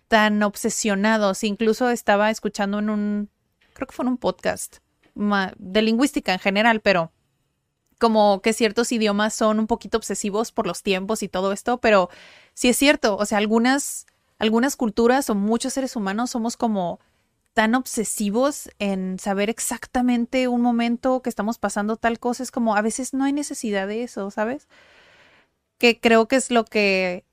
[0.08, 1.44] tan obsesionados.
[1.44, 3.30] Incluso estaba escuchando en un,
[3.74, 4.78] creo que fue en un podcast
[5.14, 7.12] de lingüística en general, pero
[7.98, 12.10] como que ciertos idiomas son un poquito obsesivos por los tiempos y todo esto, pero
[12.52, 14.06] sí es cierto, o sea, algunas,
[14.38, 17.00] algunas culturas o muchos seres humanos somos como
[17.54, 22.82] tan obsesivos en saber exactamente un momento que estamos pasando tal cosa, es como a
[22.82, 24.68] veces no hay necesidad de eso, ¿sabes?
[25.78, 27.24] Que creo que es lo que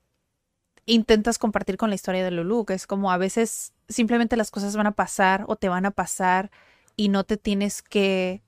[0.86, 4.76] intentas compartir con la historia de Lulu, que es como a veces simplemente las cosas
[4.76, 6.50] van a pasar o te van a pasar
[6.96, 8.42] y no te tienes que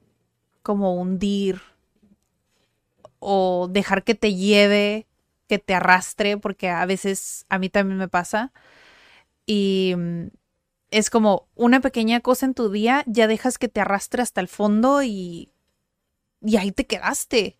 [0.62, 1.60] como hundir
[3.18, 5.06] o dejar que te lleve,
[5.46, 8.52] que te arrastre, porque a veces a mí también me pasa.
[9.46, 10.26] Y mm,
[10.90, 14.48] es como una pequeña cosa en tu día, ya dejas que te arrastre hasta el
[14.48, 15.52] fondo y,
[16.40, 17.58] y ahí te quedaste.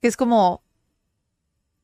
[0.00, 0.62] Que es como...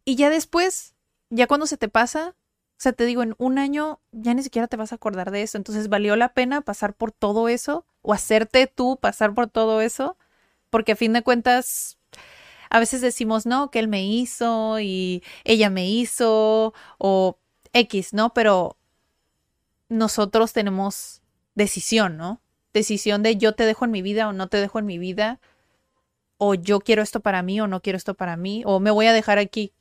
[0.05, 0.95] Y ya después,
[1.29, 2.35] ya cuando se te pasa,
[2.81, 5.43] o sea, te digo, en un año ya ni siquiera te vas a acordar de
[5.43, 5.59] eso.
[5.59, 7.85] Entonces, ¿valió la pena pasar por todo eso?
[8.01, 10.17] ¿O hacerte tú pasar por todo eso?
[10.71, 11.99] Porque a fin de cuentas,
[12.71, 17.37] a veces decimos, no, que él me hizo y ella me hizo, o
[17.75, 18.33] X, ¿no?
[18.33, 18.79] Pero
[19.91, 21.21] nosotros tenemos
[21.55, 22.41] decisión, ¿no?
[22.73, 25.39] Decisión de yo te dejo en mi vida o no te dejo en mi vida,
[26.39, 29.05] o yo quiero esto para mí o no quiero esto para mí, o me voy
[29.05, 29.75] a dejar aquí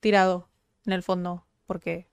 [0.00, 0.48] tirado
[0.84, 2.08] en el fondo, porque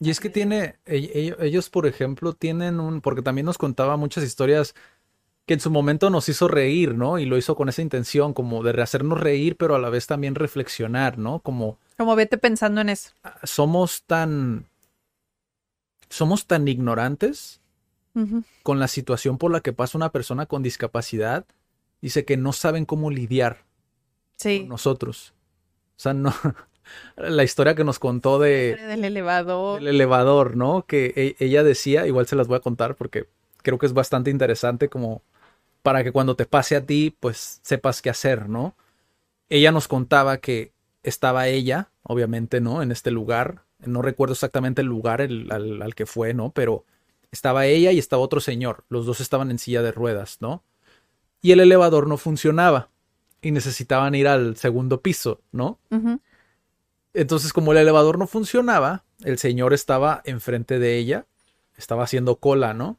[0.00, 3.96] Y es que tiene, ell- ell- ellos, por ejemplo, tienen un, porque también nos contaba
[3.96, 4.74] muchas historias
[5.46, 7.18] que en su momento nos hizo reír, ¿no?
[7.18, 10.34] Y lo hizo con esa intención, como de hacernos reír, pero a la vez también
[10.34, 11.40] reflexionar, ¿no?
[11.40, 13.10] Como como vete pensando en eso.
[13.24, 14.66] ah, somos tan,
[16.08, 17.60] somos tan ignorantes
[18.64, 21.46] con la situación por la que pasa una persona con discapacidad,
[22.02, 23.64] dice que no saben cómo lidiar
[24.36, 24.60] Sí.
[24.60, 25.34] con nosotros.
[25.96, 26.34] O sea, no,
[27.16, 29.80] la historia que nos contó de, Del elevador.
[29.80, 30.84] el elevador, ¿no?
[30.86, 33.26] Que e- ella decía, igual se las voy a contar porque
[33.62, 35.22] creo que es bastante interesante como
[35.82, 38.74] para que cuando te pase a ti, pues sepas qué hacer, ¿no?
[39.48, 40.72] Ella nos contaba que
[41.02, 42.82] estaba ella, obviamente, ¿no?
[42.82, 46.50] En este lugar, no recuerdo exactamente el lugar el- al, al que fue, ¿no?
[46.50, 46.84] Pero
[47.30, 50.62] estaba ella y estaba otro señor, los dos estaban en silla de ruedas, ¿no?
[51.40, 52.88] Y el elevador no funcionaba
[53.40, 55.78] y necesitaban ir al segundo piso, ¿no?
[55.90, 56.20] Ujú.
[57.14, 61.26] Entonces, como el elevador no funcionaba, el señor estaba enfrente de ella,
[61.76, 62.98] estaba haciendo cola, ¿no?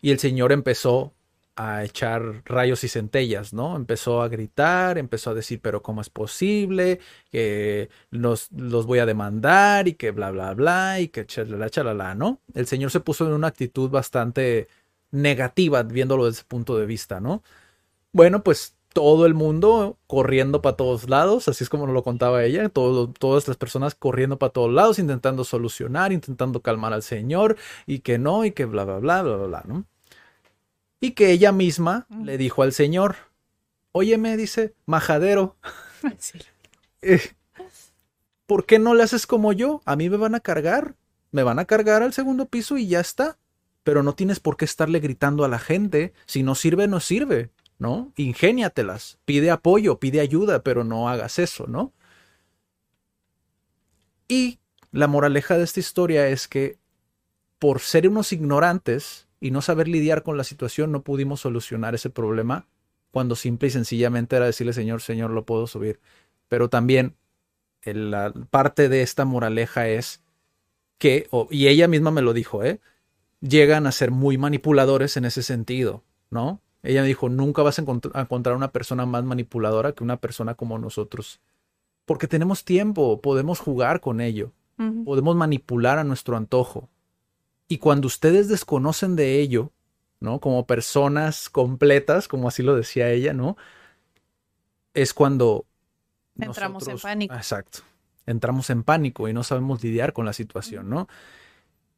[0.00, 1.14] Y el señor empezó
[1.58, 3.74] a echar rayos y centellas, ¿no?
[3.74, 7.00] Empezó a gritar, empezó a decir, pero ¿cómo es posible?
[7.32, 12.14] Que nos, los voy a demandar y que bla, bla, bla, y que chalala, chalala,
[12.14, 12.40] ¿no?
[12.54, 14.68] El señor se puso en una actitud bastante
[15.10, 17.42] negativa viéndolo desde ese punto de vista, ¿no?
[18.12, 22.42] Bueno, pues todo el mundo corriendo para todos lados, así es como nos lo contaba
[22.42, 27.56] ella, todo- todas las personas corriendo para todos lados, intentando solucionar, intentando calmar al señor,
[27.86, 29.84] y que no, y que bla, bla, bla, bla, bla, bla, ¿no?
[31.00, 32.24] Y que ella misma Mm.
[32.24, 33.14] le dijo al señor,
[33.92, 35.54] óyeme, dice, majadero,
[36.18, 36.40] Sí.
[37.02, 37.20] eh,
[38.46, 39.80] ¿por qué no le haces como yo?
[39.84, 40.96] A mí me van a cargar,
[41.30, 43.38] me van a cargar al segundo piso y ya está.
[43.84, 46.12] Pero no tienes por qué estarle gritando a la gente.
[46.26, 47.48] Si no sirve, no sirve,
[47.78, 48.12] ¿no?
[48.16, 51.92] Ingéniatelas, pide apoyo, pide ayuda, pero no hagas eso, ¿no?
[54.28, 54.58] Y
[54.90, 56.78] la moraleja de esta historia es que
[57.58, 62.10] por ser unos ignorantes y no saber lidiar con la situación, no pudimos solucionar ese
[62.10, 62.66] problema
[63.10, 66.00] cuando simple y sencillamente era decirle, Señor, Señor, lo puedo subir.
[66.48, 67.16] Pero también
[67.84, 70.22] la parte de esta moraleja es
[70.98, 72.80] que, y ella misma me lo dijo, ¿eh?
[73.40, 76.60] llegan a ser muy manipuladores en ese sentido, ¿no?
[76.88, 80.16] Ella me dijo, nunca vas a, encont- a encontrar una persona más manipuladora que una
[80.16, 81.38] persona como nosotros.
[82.06, 84.52] Porque tenemos tiempo, podemos jugar con ello,
[85.04, 86.88] podemos manipular a nuestro antojo.
[87.68, 89.70] Y cuando ustedes desconocen de ello,
[90.18, 90.40] ¿no?
[90.40, 93.58] Como personas completas, como así lo decía ella, ¿no?
[94.94, 95.66] Es cuando
[96.38, 97.34] entramos en pánico.
[97.34, 97.80] Exacto.
[98.24, 101.06] Entramos en pánico y no sabemos lidiar con la situación, ¿no?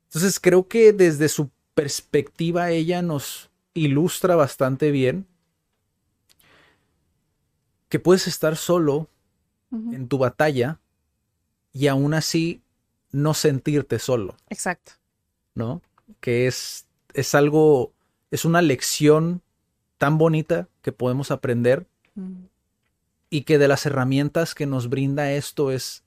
[0.09, 5.27] Entonces creo que desde su perspectiva ella nos ilustra bastante bien
[7.89, 9.09] que puedes estar solo
[9.73, 10.81] en tu batalla
[11.73, 12.63] y aún así
[13.13, 14.37] no sentirte solo.
[14.49, 14.93] Exacto.
[15.55, 15.83] ¿No?
[16.21, 17.93] Que es, es algo,
[18.31, 19.43] es una lección
[19.99, 21.87] tan bonita que podemos aprender
[23.29, 26.05] y que de las herramientas que nos brinda esto es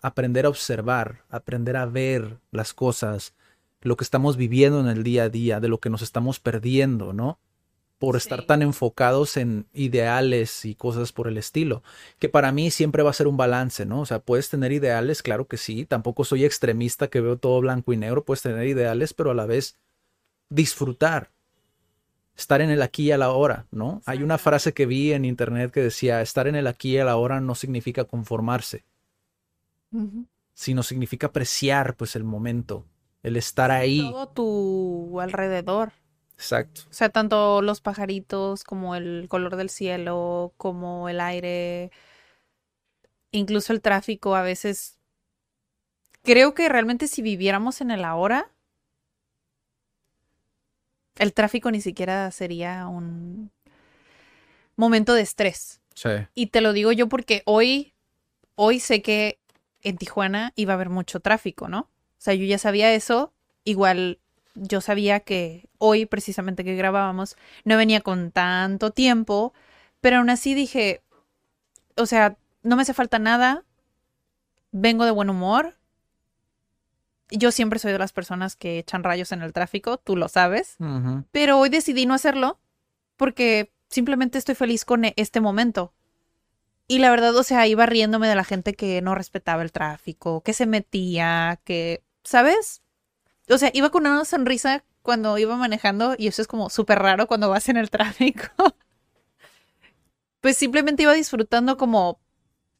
[0.00, 3.34] aprender a observar, aprender a ver las cosas,
[3.80, 7.12] lo que estamos viviendo en el día a día, de lo que nos estamos perdiendo,
[7.12, 7.38] ¿no?
[7.98, 11.82] por estar tan enfocados en ideales y cosas por el estilo,
[12.18, 14.00] que para mí siempre va a ser un balance, ¿no?
[14.00, 17.92] O sea, puedes tener ideales, claro que sí, tampoco soy extremista que veo todo blanco
[17.92, 19.76] y negro, puedes tener ideales, pero a la vez
[20.48, 21.32] disfrutar,
[22.36, 24.00] estar en el aquí y a la hora, ¿no?
[24.06, 27.04] Hay una frase que vi en internet que decía, estar en el aquí y a
[27.04, 28.84] la hora no significa conformarse,
[30.54, 32.84] sino significa apreciar pues el momento,
[33.22, 34.00] el estar ahí.
[34.10, 35.92] Todo tu alrededor.
[36.34, 36.82] Exacto.
[36.88, 41.90] O sea, tanto los pajaritos como el color del cielo, como el aire,
[43.32, 44.98] incluso el tráfico a veces.
[46.22, 48.50] Creo que realmente si viviéramos en el ahora,
[51.16, 53.50] el tráfico ni siquiera sería un
[54.76, 55.80] momento de estrés.
[55.94, 56.10] Sí.
[56.34, 57.94] Y te lo digo yo porque hoy,
[58.54, 59.40] hoy sé que
[59.82, 61.90] en Tijuana iba a haber mucho tráfico, ¿no?
[62.18, 63.32] O sea, yo ya sabía eso.
[63.64, 64.18] Igual
[64.54, 69.54] yo sabía que hoy, precisamente que grabábamos, no venía con tanto tiempo,
[70.00, 71.02] pero aún así dije,
[71.96, 73.64] o sea, no me hace falta nada,
[74.72, 75.76] vengo de buen humor.
[77.30, 80.76] Yo siempre soy de las personas que echan rayos en el tráfico, tú lo sabes,
[81.30, 82.58] pero hoy decidí no hacerlo
[83.16, 85.92] porque simplemente estoy feliz con e-, este momento.
[86.90, 90.40] Y la verdad, o sea, iba riéndome de la gente que no respetaba el tráfico,
[90.40, 92.82] que se metía, que, ¿sabes?
[93.50, 97.26] o sea, iba con una sonrisa cuando iba manejando y eso es como súper raro
[97.26, 98.46] cuando vas en el tráfico.
[100.42, 102.20] pues simplemente iba disfrutando como,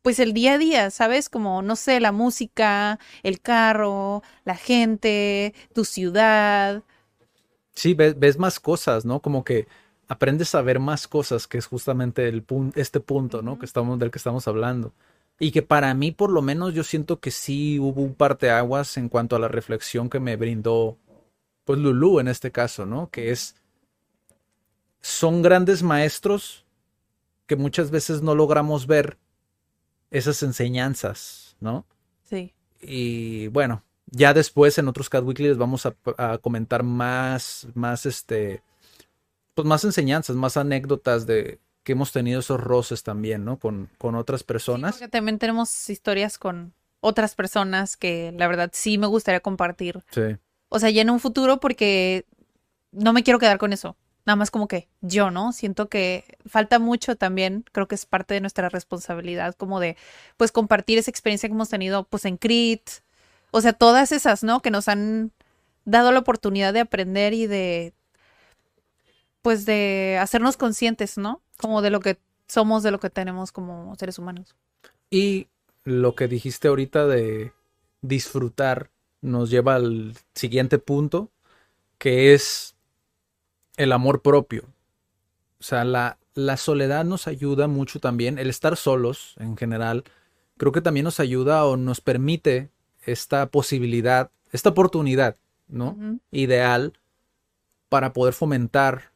[0.03, 1.31] pues el día a día, ¿sabes?
[1.31, 6.83] Como, no sé, la música, el carro, la gente, tu ciudad.
[7.75, 9.21] Sí, ves, más cosas, ¿no?
[9.21, 9.67] Como que
[10.09, 12.45] aprendes a ver más cosas, que es justamente el
[12.75, 13.59] este punto, ¿no?
[13.59, 14.93] Que estamos, del que estamos hablando.
[15.39, 19.09] Y que para mí, por lo menos, yo siento que sí hubo un parteaguas en
[19.09, 20.99] cuanto a la reflexión que me brindó,
[21.65, 23.09] pues Lulu en este caso, ¿no?
[23.11, 23.55] Que es.
[25.01, 26.65] Son grandes maestros
[27.47, 29.17] que muchas veces no logramos ver
[30.11, 31.87] esas enseñanzas, ¿no?
[32.25, 32.53] Sí.
[32.81, 38.07] Y bueno, ya después en otros Cat Weekly les vamos a, a, comentar más, más
[38.07, 38.63] este,
[39.55, 43.59] pues más enseñanzas, más anécdotas de, que hemos tenido esos roces también, ¿no?
[43.59, 44.97] Con, con otras personas.
[44.97, 50.05] porque también tenemos historias con otras personas que la verdad sí me gustaría compartir.
[50.11, 50.37] Sí.
[50.69, 52.27] O sea, ya en un futuro porque
[52.93, 53.97] no me quiero quedar con eso.
[54.27, 55.55] Nada más como que yo, ¿no?
[55.55, 59.97] Siento que falta mucho también, creo que es parte de nuestra responsabilidad como de,
[60.37, 62.83] pues, compartir esa experiencia que hemos tenido, pues, en CRIT.
[63.51, 64.61] O sea, todas esas, ¿no?
[64.61, 65.33] Que nos han
[65.87, 67.95] dado la oportunidad de aprender y de,
[69.41, 71.41] pues, de hacernos conscientes, ¿no?
[71.59, 74.55] Como de lo que somos, de lo que tenemos como seres humanos.
[75.11, 75.49] Y
[75.85, 77.53] lo que dijiste ahorita de
[78.01, 78.91] disfrutar
[79.21, 81.31] nos lleva al siguiente punto,
[81.99, 82.75] que es
[83.77, 84.65] el amor propio.
[85.61, 90.05] O sea, la, la soledad nos ayuda mucho también, el estar solos en general,
[90.57, 92.71] creo que también nos ayuda o nos permite
[93.03, 95.37] esta posibilidad, esta oportunidad,
[95.67, 96.21] ¿no?
[96.31, 96.93] Ideal
[97.89, 99.11] para poder fomentar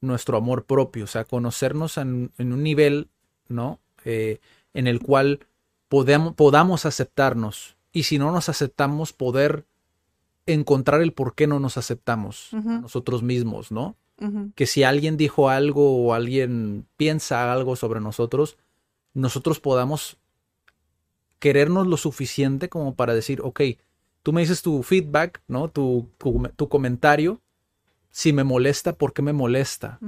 [0.00, 3.08] nuestro amor propio, o sea, conocernos en, un nivel,
[3.48, 3.80] ¿no?
[4.04, 4.38] Eh,
[4.72, 5.40] en el cual
[5.88, 9.66] podamos, podamos aceptarnos y si no nos aceptamos, poder
[10.46, 13.96] encontrar el por qué no nos aceptamos nosotros mismos, ¿no?
[14.54, 18.58] Que si alguien dijo algo o alguien piensa algo sobre nosotros,
[19.14, 20.18] nosotros podamos
[21.38, 23.62] querernos lo suficiente como para decir, ok,
[24.22, 25.68] tú me dices tu feedback, ¿no?
[25.68, 26.06] Tu,
[26.56, 27.40] tu comentario,
[28.10, 29.98] si me molesta, ¿por qué me molesta?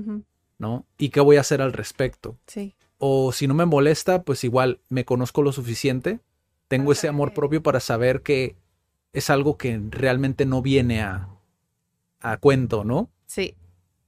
[0.59, 0.87] ¿No?
[0.99, 2.39] ¿Y qué voy a hacer al respecto?
[2.47, 2.75] Sí.
[2.99, 6.21] O si no me molesta, pues igual me conozco lo suficiente,
[6.69, 8.57] tengo ese amor propio para saber que
[9.13, 11.29] es algo que realmente no viene a,
[12.21, 13.11] a cuento, ¿no?
[13.27, 13.55] Sí.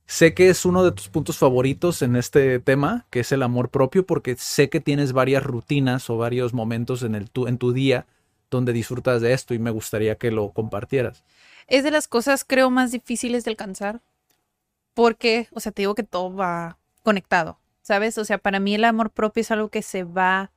[0.07, 3.71] Sé que es uno de tus puntos favoritos en este tema, que es el amor
[3.71, 7.73] propio, porque sé que tienes varias rutinas o varios momentos en, el, tu, en tu
[7.73, 8.07] día
[8.51, 11.25] donde disfrutas de esto y me gustaría que lo compartieras
[11.67, 14.01] es de las cosas, creo, más difíciles de alcanzar.
[14.95, 18.17] Porque, o sea, te digo que todo va conectado, ¿sabes?
[18.19, 20.53] O sea, para mí el amor propio es algo que se va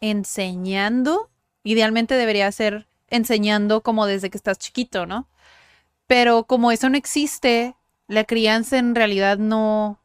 [0.00, 1.30] enseñando.
[1.64, 5.28] Idealmente debería ser enseñando como desde que estás chiquito, ¿no?
[6.06, 10.00] Pero como eso no existe, la crianza en realidad no,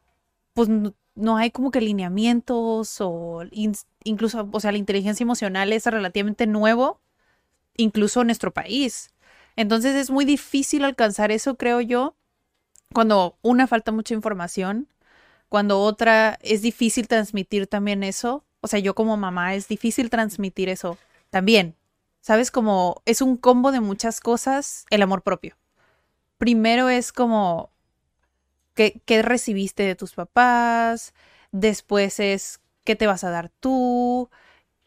[0.54, 3.42] pues no hay como que lineamientos o
[4.04, 7.00] incluso, o sea, la inteligencia emocional es relativamente nuevo,
[7.76, 9.10] incluso en nuestro país.
[9.56, 12.14] Entonces es muy difícil alcanzar eso, creo yo,
[12.92, 14.88] cuando una falta mucha información,
[15.48, 18.44] cuando otra es difícil transmitir también eso.
[18.60, 20.98] O sea, yo como mamá es difícil transmitir eso
[21.30, 21.76] también.
[22.20, 22.50] ¿Sabes?
[22.50, 25.56] Como es un combo de muchas cosas el amor propio.
[26.38, 27.70] Primero es como
[28.74, 31.14] qué, qué recibiste de tus papás,
[31.52, 34.28] después es qué te vas a dar tú,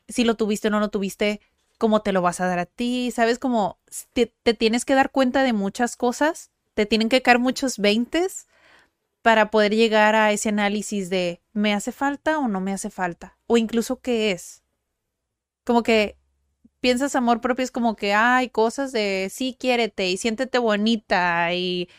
[0.10, 1.40] si lo tuviste o no lo tuviste,
[1.80, 3.40] cómo te lo vas a dar a ti, ¿sabes?
[3.40, 3.80] Como
[4.14, 8.48] te, tienes que dar cuenta de muchas cosas, te tienen que caer muchos veintes
[9.24, 13.38] para poder llegar a ese análisis de ¿me hace falta o no me hace falta?
[13.48, 14.62] O incluso qué es.
[15.64, 16.18] Como que
[16.82, 21.90] piensas amor propio es como que hay cosas de sí, quiérete y siéntete bonita y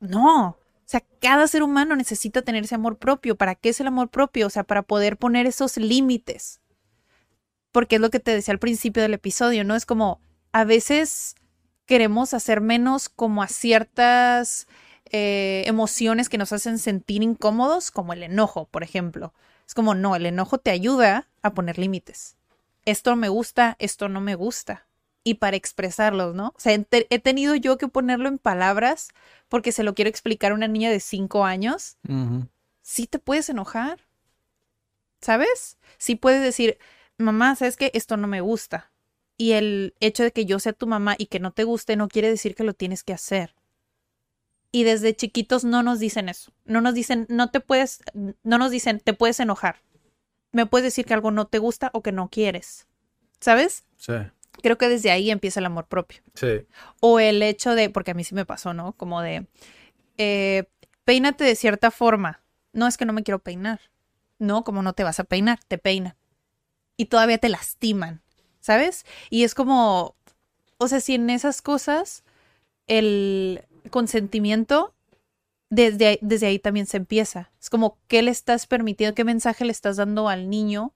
[0.00, 0.48] no.
[0.50, 3.36] O sea, cada ser humano necesita tener ese amor propio.
[3.36, 4.46] ¿Para qué es el amor propio?
[4.48, 6.61] O sea, para poder poner esos límites
[7.72, 9.74] porque es lo que te decía al principio del episodio, ¿no?
[9.74, 10.20] Es como
[10.52, 11.34] a veces
[11.86, 14.68] queremos hacer menos como a ciertas
[15.06, 19.34] eh, emociones que nos hacen sentir incómodos, como el enojo, por ejemplo.
[19.66, 22.36] Es como, no, el enojo te ayuda a poner límites.
[22.84, 24.86] Esto me gusta, esto no me gusta.
[25.24, 26.48] Y para expresarlos, ¿no?
[26.48, 29.10] O sea, he tenido yo que ponerlo en palabras
[29.48, 31.96] porque se lo quiero explicar a una niña de cinco años.
[32.82, 34.00] Sí te puedes enojar,
[35.20, 35.78] ¿sabes?
[35.98, 36.78] Sí puedes decir,
[37.22, 37.90] mamá, ¿sabes qué?
[37.94, 38.92] Esto no me gusta.
[39.36, 42.08] Y el hecho de que yo sea tu mamá y que no te guste no
[42.08, 43.54] quiere decir que lo tienes que hacer.
[44.70, 46.52] Y desde chiquitos no nos dicen eso.
[46.64, 49.76] No nos dicen, no te puedes, no nos dicen, te puedes enojar.
[50.52, 52.86] Me puedes decir que algo no te gusta o que no quieres.
[53.40, 53.84] ¿Sabes?
[53.96, 54.14] Sí.
[54.62, 56.22] Creo que desde ahí empieza el amor propio.
[56.34, 56.66] Sí.
[57.00, 58.92] O el hecho de, porque a mí sí me pasó, ¿no?
[58.92, 59.46] Como de,
[60.18, 60.64] eh,
[61.04, 62.42] peínate de cierta forma.
[62.72, 63.80] No es que no me quiero peinar.
[64.38, 66.16] No, como no te vas a peinar, te peina
[67.02, 68.22] y todavía te lastiman,
[68.60, 69.04] ¿sabes?
[69.28, 70.14] Y es como,
[70.78, 72.22] o sea, si en esas cosas
[72.86, 74.94] el consentimiento
[75.68, 77.50] desde, desde ahí también se empieza.
[77.60, 79.14] Es como, ¿qué le estás permitiendo?
[79.14, 80.94] ¿Qué mensaje le estás dando al niño?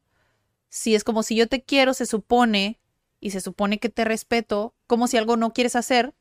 [0.69, 2.79] Si es como si yo te quiero, se supone,
[3.19, 6.15] y se supone que te respeto, como si algo no quieres hacer,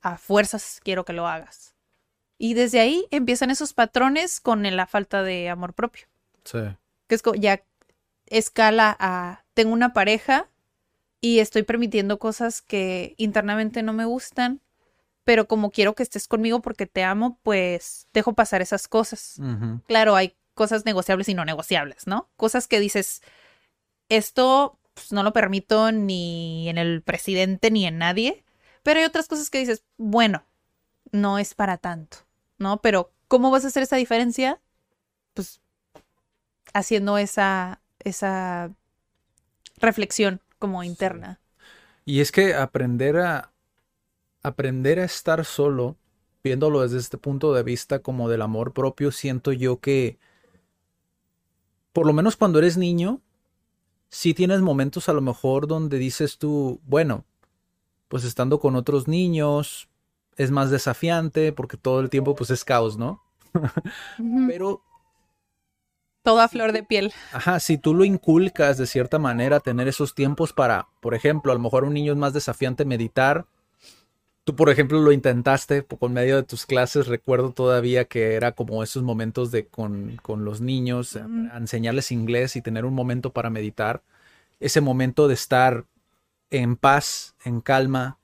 [0.00, 1.76] a fuerzas quiero que lo hagas.
[2.38, 6.06] Y desde ahí empiezan esos patrones con la falta de amor propio.
[6.44, 6.58] Sí.
[7.06, 7.62] Que es como, ya
[8.26, 10.48] escala a tengo una pareja
[11.20, 14.60] y estoy permitiendo cosas que internamente no me gustan,
[15.24, 19.40] pero como quiero que estés conmigo porque te amo, pues dejo pasar esas cosas.
[19.86, 22.28] Claro, hay cosas negociables y no negociables, ¿no?
[22.36, 23.22] Cosas que dices,
[24.08, 28.44] esto pues, no lo permito ni en el presidente ni en nadie,
[28.82, 30.44] pero hay otras cosas que dices, bueno,
[31.12, 32.18] no es para tanto,
[32.58, 32.80] ¿no?
[32.80, 34.60] Pero ¿cómo vas a hacer esa diferencia?
[35.34, 35.60] Pues
[36.74, 38.70] haciendo esa esa
[39.78, 41.40] reflexión como interna.
[42.04, 43.52] Y es que aprender a
[44.42, 45.96] aprender a estar solo,
[46.42, 50.18] viéndolo desde este punto de vista como del amor propio, siento yo que
[51.92, 53.20] por lo menos cuando eres niño,
[54.08, 57.24] sí tienes momentos a lo mejor donde dices tú, bueno,
[58.08, 59.88] pues estando con otros niños
[60.36, 63.22] es más desafiante porque todo el tiempo pues es caos, ¿no?
[64.48, 64.82] Pero
[66.22, 67.12] Toda flor de piel.
[67.32, 71.54] Ajá, si tú lo inculcas de cierta manera, tener esos tiempos para, por ejemplo, a
[71.56, 73.46] lo mejor un niño es más desafiante meditar.
[74.44, 77.06] Tú, por ejemplo, lo intentaste con medio de tus clases.
[77.08, 82.62] Recuerdo todavía que era como esos momentos de con, con los niños, enseñarles inglés y
[82.62, 84.02] tener un momento para meditar.
[84.60, 85.86] Ese momento de estar
[86.50, 88.18] en paz, en calma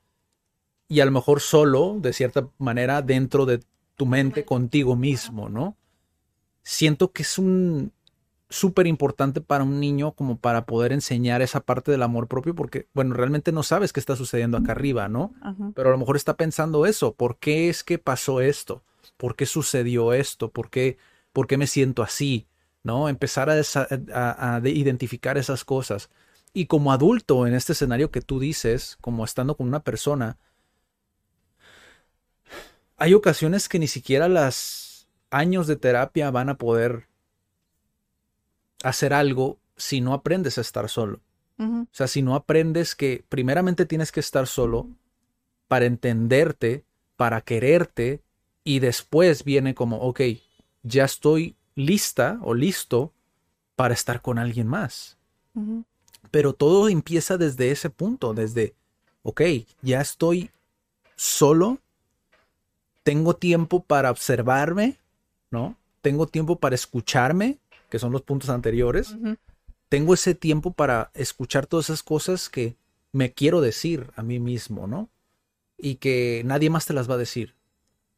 [0.87, 3.61] y a lo mejor solo, de cierta manera, dentro de
[3.95, 5.75] tu mente contigo mismo, ¿no?
[6.69, 7.91] Siento que es un
[8.47, 12.87] súper importante para un niño como para poder enseñar esa parte del amor propio porque,
[12.93, 15.33] bueno, realmente no sabes qué está sucediendo acá arriba, ¿no?
[15.73, 18.83] Pero a lo mejor está pensando eso, ¿por qué es que pasó esto?
[19.17, 20.51] ¿Por qué sucedió esto?
[20.51, 20.97] ¿Por qué,
[21.33, 22.47] por qué me siento así?
[22.83, 23.09] ¿No?
[23.09, 26.09] Empezar a, a identificar esas cosas.
[26.53, 30.37] Y como adulto en este escenario que tú dices, como estando con una persona,
[32.95, 34.88] hay ocasiones que ni siquiera las
[35.31, 37.07] años de terapia van a poder
[38.83, 41.21] hacer algo si no aprendes a estar solo.
[41.57, 44.87] O sea, si no aprendes que primeramente tienes que estar solo
[45.67, 46.85] para entenderte,
[47.17, 48.21] para quererte
[48.63, 50.21] Y después viene como, ok,
[50.83, 53.13] ya estoy lista o listo
[53.75, 55.17] para estar con alguien más.
[56.31, 58.75] Pero todo empieza desde ese punto, desde,
[59.23, 59.41] ok,
[59.81, 60.51] ya estoy
[61.15, 61.79] solo,
[63.03, 64.99] tengo tiempo para observarme,
[65.51, 65.75] ¿no?
[66.01, 69.15] Tengo tiempo para escucharme, que son los puntos anteriores.
[69.89, 72.75] Tengo ese tiempo para escuchar todas esas cosas que
[73.11, 75.09] me quiero decir a mí mismo, ¿no?
[75.77, 77.55] Y que nadie más te las va a decir.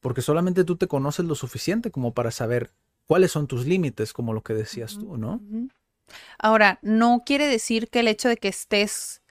[0.01, 2.71] Porque solamente tú te conoces lo suficiente como para saber
[3.05, 5.39] cuáles son tus límites, como lo que decías tú, ¿no?
[6.37, 9.21] Ahora, no quiere decir que el hecho de que estés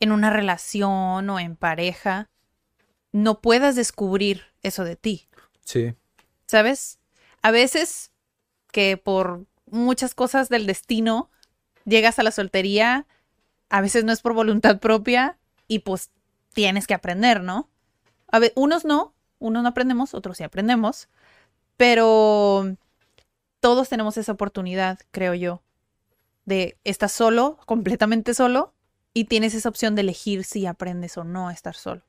[0.00, 2.30] en una relación o en pareja
[3.12, 5.28] no puedas descubrir eso de ti,
[5.64, 5.94] Sí.
[6.46, 6.98] ¿sabes?
[7.42, 8.12] A veces
[8.70, 11.30] que por muchas cosas del destino
[11.84, 13.06] llegas a la soltería,
[13.68, 16.10] a veces no es por voluntad propia y pues
[16.52, 17.68] tienes que aprender, ¿no?
[18.30, 21.08] A ver, unos no, unos no aprendemos, otros sí aprendemos,
[21.76, 22.76] pero
[23.60, 25.62] todos tenemos esa oportunidad, creo yo,
[26.44, 28.74] de estar solo, completamente solo,
[29.14, 32.02] y tienes esa opción de elegir si aprendes o no a estar solo.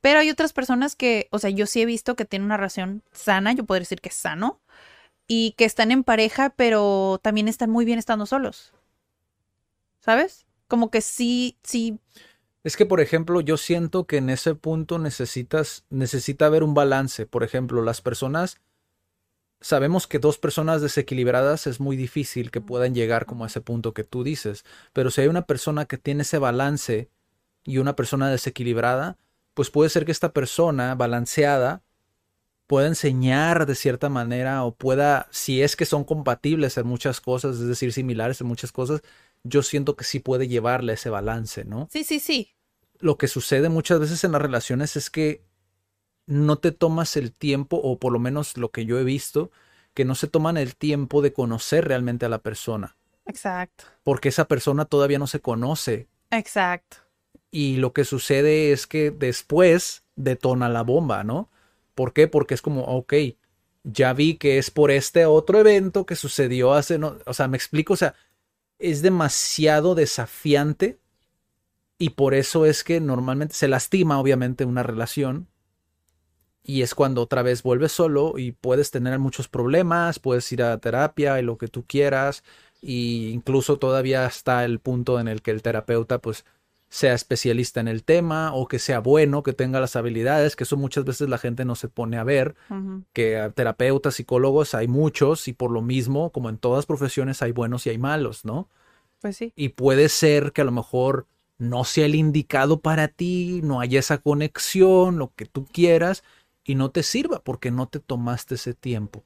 [0.00, 3.02] Pero hay otras personas que, o sea, yo sí he visto que tienen una relación
[3.12, 4.60] sana, yo podría decir que es sano,
[5.26, 8.72] y que están en pareja, pero también están muy bien estando solos.
[10.00, 10.46] ¿Sabes?
[10.66, 12.00] Como que sí, sí,
[12.62, 17.26] Es que, por ejemplo, yo siento que en ese punto necesitas, necesita haber un balance.
[17.26, 18.60] Por ejemplo, las personas,
[19.60, 23.94] sabemos que dos personas desequilibradas es muy difícil que puedan llegar como a ese punto
[23.94, 24.64] que tú dices.
[24.92, 27.08] Pero si hay una persona que tiene ese balance
[27.64, 29.16] y una persona desequilibrada,
[29.60, 31.82] pues puede ser que esta persona balanceada
[32.66, 37.56] pueda enseñar de cierta manera o pueda, si es que son compatibles en muchas cosas,
[37.56, 39.02] es decir, similares en muchas cosas,
[39.44, 41.88] yo siento que sí puede llevarle ese balance, ¿no?
[41.92, 42.54] sí, sí, sí.
[43.00, 45.44] lo que sucede muchas veces en las relaciones es que
[46.24, 49.50] no te tomas el tiempo, o por lo menos lo que yo he visto,
[49.92, 52.96] que no se toman el tiempo de conocer realmente a la persona,
[53.26, 56.08] Exacto, porque esa persona todavía no se conoce.
[56.30, 57.09] exacto.
[57.50, 61.50] Y lo que sucede es que después detona la bomba, ¿no?
[61.94, 62.28] ¿Por qué?
[62.28, 63.14] Porque es como, ok,
[63.84, 67.94] ya vi que es por este otro evento que sucedió hace, o sea, me explico,
[67.94, 68.14] o sea,
[68.78, 70.98] es demasiado desafiante
[71.98, 75.48] y por eso es que normalmente se lastima, obviamente, una relación.
[76.62, 80.78] Y es cuando otra vez vuelves solo y puedes tener muchos problemas, puedes ir a
[80.78, 82.42] terapia y lo que tú quieras.
[82.80, 86.46] Y incluso todavía está el punto en el que el terapeuta, pues,
[86.90, 90.76] sea especialista en el tema o que sea bueno, que tenga las habilidades, que eso
[90.76, 92.56] muchas veces la gente no se pone a ver
[93.12, 97.86] que terapeutas, psicólogos hay muchos y por lo mismo, como en todas profesiones, hay buenos
[97.86, 98.68] y hay malos, ¿no?
[99.20, 99.52] Pues sí.
[99.54, 101.26] Y puede ser que a lo mejor
[101.58, 106.24] no sea el indicado para ti, no haya esa conexión, lo que tú quieras,
[106.64, 109.22] y no te sirva porque no te tomaste ese tiempo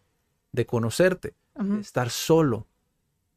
[0.53, 2.67] de conocerte, de estar solo,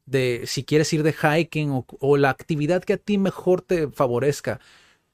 [0.07, 4.59] de si quieres ir de hiking o, la actividad que a ti mejor te favorezca.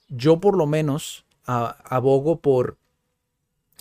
[0.07, 2.77] Yo por lo menos abogo por,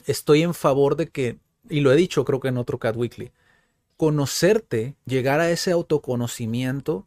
[0.07, 1.39] estoy en favor de que,
[1.69, 3.31] y lo he dicho creo que en otro Cat Weekly,
[3.97, 7.07] conocerte, llegar a ese autoconocimiento,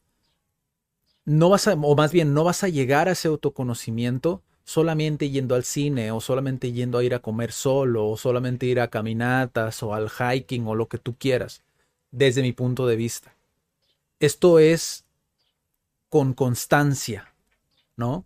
[1.25, 5.55] no vas a, o más bien no vas a llegar a ese autoconocimiento solamente yendo
[5.55, 9.81] al cine o solamente yendo a ir a comer solo o solamente ir a caminatas
[9.83, 11.63] o al hiking o lo que tú quieras,
[12.11, 13.34] desde mi punto de vista.
[14.19, 15.05] Esto es
[16.09, 17.33] con constancia,
[17.97, 18.25] ¿no?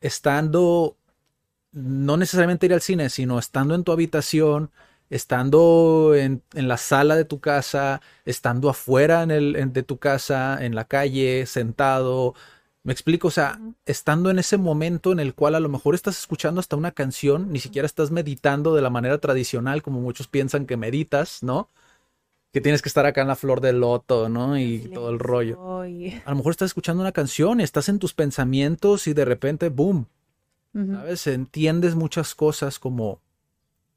[0.00, 0.96] Estando,
[1.72, 4.70] no necesariamente ir al cine, sino estando en tu habitación,
[5.10, 9.98] estando en, en la sala de tu casa, estando afuera en el, en- de tu
[9.98, 12.34] casa, en la calle, sentado.
[12.84, 16.18] Me explico, o sea, estando en ese momento en el cual a lo mejor estás
[16.18, 20.66] escuchando hasta una canción, ni siquiera estás meditando de la manera tradicional como muchos piensan
[20.66, 21.70] que meditas, ¿no?
[22.54, 24.56] Que tienes que estar acá en la flor del loto, ¿no?
[24.56, 25.82] Y todo el rollo.
[26.24, 30.06] A lo mejor estás escuchando una canción, estás en tus pensamientos y de repente, boom.
[30.74, 31.26] ¿sabes?
[31.26, 33.20] Entiendes muchas cosas como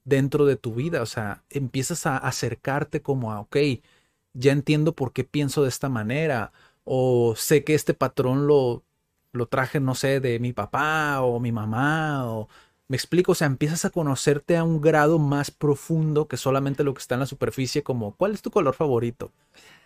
[0.03, 3.57] dentro de tu vida, o sea, empiezas a acercarte como a, ok,
[4.33, 6.53] ya entiendo por qué pienso de esta manera,
[6.85, 8.83] o sé que este patrón lo,
[9.33, 12.47] lo traje, no sé, de mi papá o mi mamá, o
[12.87, 16.93] me explico, o sea, empiezas a conocerte a un grado más profundo que solamente lo
[16.93, 19.31] que está en la superficie, como, ¿cuál es tu color favorito?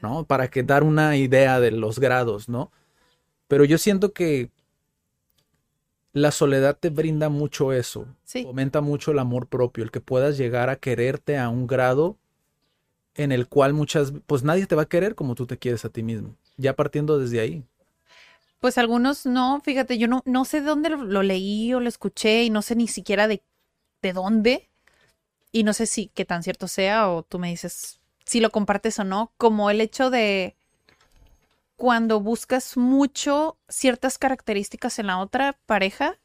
[0.02, 0.26] ¿No?
[0.26, 2.72] Para que dar una idea de los grados, ¿no?
[3.48, 4.50] Pero yo siento que
[6.14, 8.44] la soledad te brinda mucho eso, Sí.
[8.44, 12.18] fomenta mucho el amor propio, el que puedas llegar a quererte a un grado
[13.16, 15.90] en el cual muchas, pues nadie te va a querer como tú te quieres a
[15.90, 17.64] ti mismo, ya partiendo desde ahí.
[18.62, 22.44] Pues algunos no, fíjate, yo no, no sé de dónde lo, leí o lo escuché
[22.44, 23.42] y no sé ni siquiera de,
[24.04, 24.70] de dónde,
[25.52, 29.00] y no sé si qué tan cierto sea o tú me dices si lo compartes
[29.00, 30.56] o no, como el hecho de
[31.76, 36.20] cuando buscas mucho ciertas características en la otra pareja,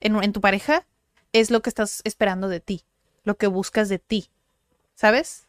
[0.00, 0.86] en, en tu pareja,
[1.34, 2.86] es lo que estás esperando de ti,
[3.24, 4.30] lo que buscas de ti,
[4.94, 5.48] ¿sabes?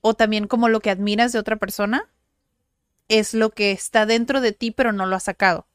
[0.00, 2.08] O también como lo que admiras de otra persona,
[3.08, 5.66] es lo que está dentro de ti, pero no lo has sacado.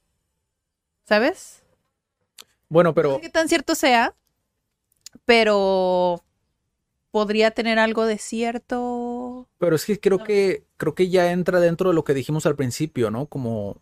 [1.05, 1.61] ¿Sabes?
[2.69, 4.15] Bueno, No pero sé qué tan cierto sea,
[5.25, 6.21] pero
[7.11, 9.47] podría tener algo de cierto.
[9.59, 12.55] Pero es que creo que creo que ya entra dentro de lo que dijimos al
[12.55, 13.25] principio, ¿no?
[13.27, 13.81] Como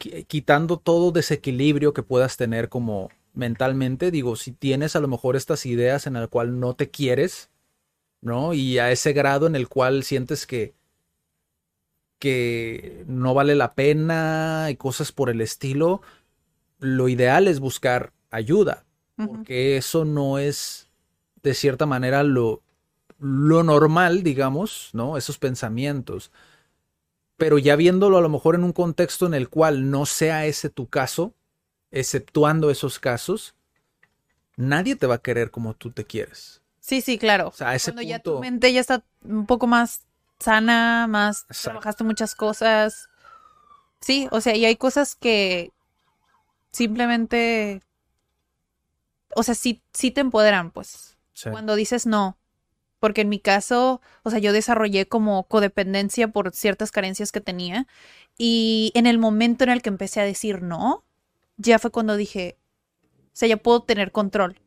[0.00, 5.36] qui- quitando todo desequilibrio que puedas tener como mentalmente, digo, si tienes a lo mejor
[5.36, 7.50] estas ideas en el cual no te quieres,
[8.22, 8.54] ¿no?
[8.54, 10.74] Y a ese grado en el cual sientes que
[12.20, 16.02] que no vale la pena y cosas por el estilo,
[16.78, 18.84] lo ideal es buscar ayuda,
[19.18, 19.28] Ujú.
[19.28, 20.88] porque eso no es
[21.42, 22.62] de cierta manera lo,
[23.18, 25.16] lo normal, digamos, ¿no?
[25.16, 26.30] Esos pensamientos.
[27.36, 30.68] Pero ya viéndolo a lo mejor en un contexto en el cual no sea ese
[30.68, 31.34] tu caso,
[31.90, 33.54] exceptuando esos casos,
[34.56, 36.62] nadie te va a querer como tú te quieres.
[36.80, 37.48] Sí, sí, claro.
[37.48, 40.02] O sea, a ese Cuando ya tu mente ya está un poco más
[40.40, 41.70] sana, más Exacto.
[41.70, 43.08] trabajaste muchas cosas.
[44.00, 45.72] Sí, o sea, y hay cosas que
[46.72, 47.82] simplemente,
[49.34, 51.16] o sea, sí, sí te empoderan, pues.
[51.32, 51.50] Sí.
[51.50, 52.36] Cuando dices no.
[52.98, 57.86] Porque en mi caso, o sea, yo desarrollé como codependencia por ciertas carencias que tenía.
[58.36, 61.04] Y en el momento en el que empecé a decir no,
[61.56, 62.58] ya fue cuando dije,
[63.32, 64.60] o sea, ya puedo tener control.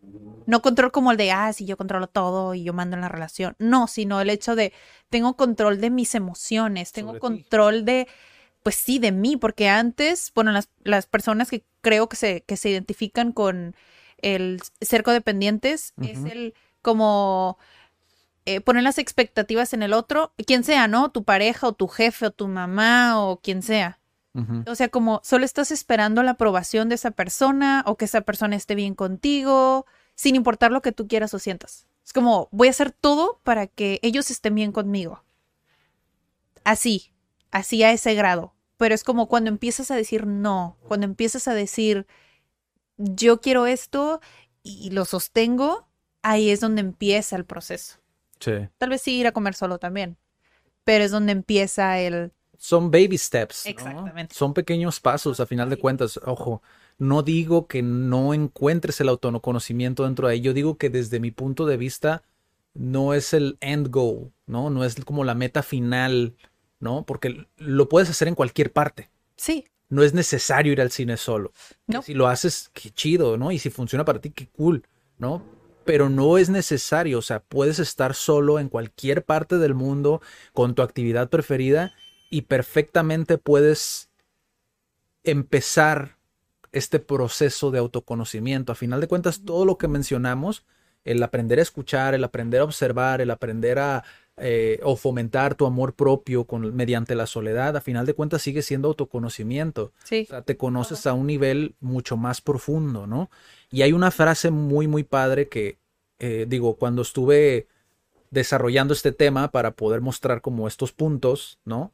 [0.46, 3.10] No control como el de, ah, sí, yo controlo todo y yo mando en la
[3.10, 3.56] relación.
[3.60, 4.74] No, sino el hecho de,
[5.10, 7.20] tengo control de mis emociones, tengo ti.
[7.20, 8.08] control de,
[8.62, 12.58] pues sí, de mí, porque antes, bueno, las, las personas que creo que se, que
[12.58, 13.76] se identifican con
[14.18, 17.58] el ser codependientes es el como
[18.46, 21.12] eh, poner las expectativas en el otro, quien sea, ¿no?
[21.12, 24.00] Tu pareja o tu jefe o tu mamá o quien sea.
[24.66, 28.56] O sea, como solo estás esperando la aprobación de esa persona o que esa persona
[28.56, 31.86] esté bien contigo, sin importar lo que tú quieras o sientas.
[32.04, 35.24] Es como, voy a hacer todo para que ellos estén bien conmigo.
[36.64, 37.14] Así,
[37.52, 38.54] así a ese grado.
[38.78, 42.08] Pero es como cuando empiezas a decir no, cuando empiezas a decir,
[42.98, 44.20] yo quiero esto
[44.64, 45.88] y lo sostengo,
[46.22, 48.00] ahí es donde empieza el proceso.
[48.40, 48.68] Sí.
[48.78, 50.18] Tal vez sí ir a comer solo también,
[50.84, 52.34] pero es donde empieza el...
[52.64, 53.66] Son baby steps.
[53.66, 53.72] ¿no?
[53.72, 54.34] Exactamente.
[54.34, 56.18] Son pequeños pasos, a final de cuentas.
[56.24, 56.62] Ojo,
[56.98, 60.40] no digo que no encuentres el autoconocimiento dentro de ahí.
[60.40, 62.24] Yo digo que desde mi punto de vista
[62.74, 64.70] no es el end goal, ¿no?
[64.70, 66.38] No es como la meta final,
[66.80, 67.06] ¿no?
[67.06, 69.10] Porque lo puedes hacer en cualquier parte.
[69.36, 71.52] Sí, No es necesario ir al cine solo.
[71.86, 72.02] No.
[72.02, 73.52] Si lo haces, qué chido, ¿no?
[73.52, 74.88] Y si funciona para ti, qué cool,
[75.18, 75.44] ¿no?
[75.84, 80.22] Pero no es necesario, o sea, puedes estar solo en cualquier parte del mundo
[80.54, 81.94] con tu actividad preferida
[82.34, 84.10] y perfectamente puedes
[85.24, 86.18] empezar
[86.72, 88.72] este proceso de autoconocimiento.
[88.72, 90.66] A final de cuentas, todo lo que mencionamos,
[91.06, 94.04] el aprender a escuchar, el aprender a observar, el aprender a
[94.38, 98.64] eh, o fomentar tu amor propio con, mediante la soledad, a final de cuentas sigue
[98.64, 99.92] siendo autoconocimiento.
[100.04, 100.24] sí.
[100.26, 103.30] O sea, te conoces a un nivel mucho más profundo, ¿no?
[103.70, 105.78] Y hay una frase muy, muy padre que,
[106.18, 107.68] eh, digo, cuando estuve
[108.32, 111.94] desarrollando este tema para poder mostrar como estos puntos, ¿no?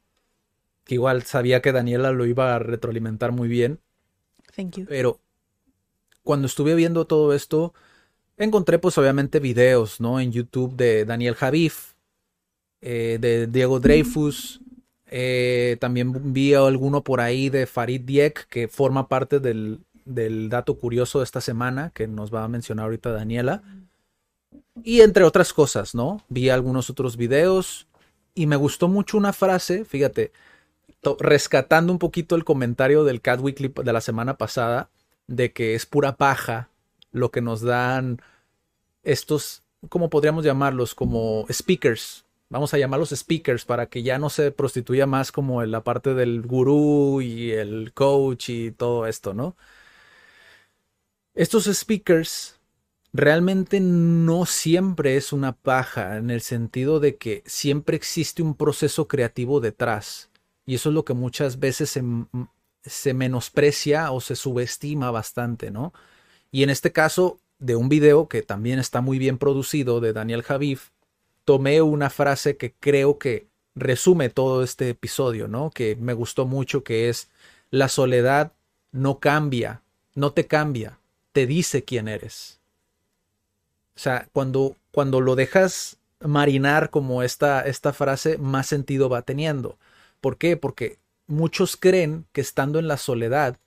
[0.89, 3.77] Que igual sabía que Daniela lo iba a retroalimentar muy bien,
[4.55, 4.85] Thank you.
[4.89, 5.19] pero
[6.23, 7.75] cuando estuve viendo todo esto,
[8.37, 10.19] encontré pues obviamente videos, ¿no?
[10.19, 11.93] En YouTube de Daniel Javif,
[12.81, 14.61] eh, de Diego Dreyfus,
[15.05, 20.73] eh, también vi alguno por ahí de Farid Diek, que forma parte del, del dato
[20.79, 23.61] curioso de esta semana, que nos va a mencionar ahorita Daniela.
[24.83, 26.23] Y entre otras cosas, ¿no?
[26.29, 27.85] Vi algunos otros videos
[28.33, 30.31] y me gustó mucho una frase, fíjate,
[31.19, 34.89] rescatando un poquito el comentario del Cat Weekly de la semana pasada,
[35.27, 36.69] de que es pura paja
[37.11, 38.21] lo que nos dan
[39.03, 40.95] estos, ¿cómo podríamos llamarlos?
[40.95, 42.25] Como speakers.
[42.49, 46.41] Vamos a llamarlos speakers para que ya no se prostituya más como la parte del
[46.41, 49.55] gurú y el coach y todo esto, ¿no?
[51.35, 52.59] Estos speakers
[53.13, 59.07] realmente no siempre es una paja en el sentido de que siempre existe un proceso
[59.07, 60.28] creativo detrás.
[60.69, 62.03] Y eso es lo que muchas veces se,
[62.83, 65.93] se menosprecia o se subestima bastante, ¿no?
[66.51, 70.43] Y en este caso, de un video que también está muy bien producido de Daniel
[70.43, 70.91] Javif,
[71.43, 75.71] tomé una frase que creo que resume todo este episodio, ¿no?
[75.71, 77.29] Que me gustó mucho, que es,
[77.71, 78.51] la soledad
[78.91, 79.81] no cambia,
[80.13, 80.99] no te cambia,
[81.31, 82.59] te dice quién eres.
[83.95, 89.79] O sea, cuando cuando lo dejas marinar como esta, esta frase, más sentido va teniendo.
[90.21, 90.57] ¿Por qué?
[90.57, 93.57] Porque muchos creen que estando en la soledad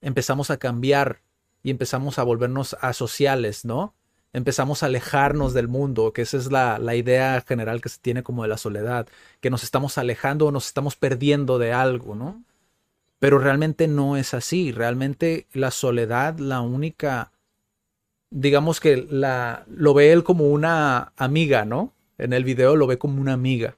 [0.00, 1.20] empezamos a cambiar
[1.62, 3.94] y empezamos a volvernos asociales, ¿no?
[4.32, 8.22] Empezamos a alejarnos del mundo, que esa es la, la idea general que se tiene
[8.22, 9.08] como de la soledad,
[9.40, 12.42] que nos estamos alejando o nos estamos perdiendo de algo, ¿no?
[13.18, 17.32] Pero realmente no es así, realmente la soledad, la única
[18.30, 21.92] digamos que la, lo ve él como una amiga, ¿no?
[22.18, 23.76] En el video lo ve como una amiga.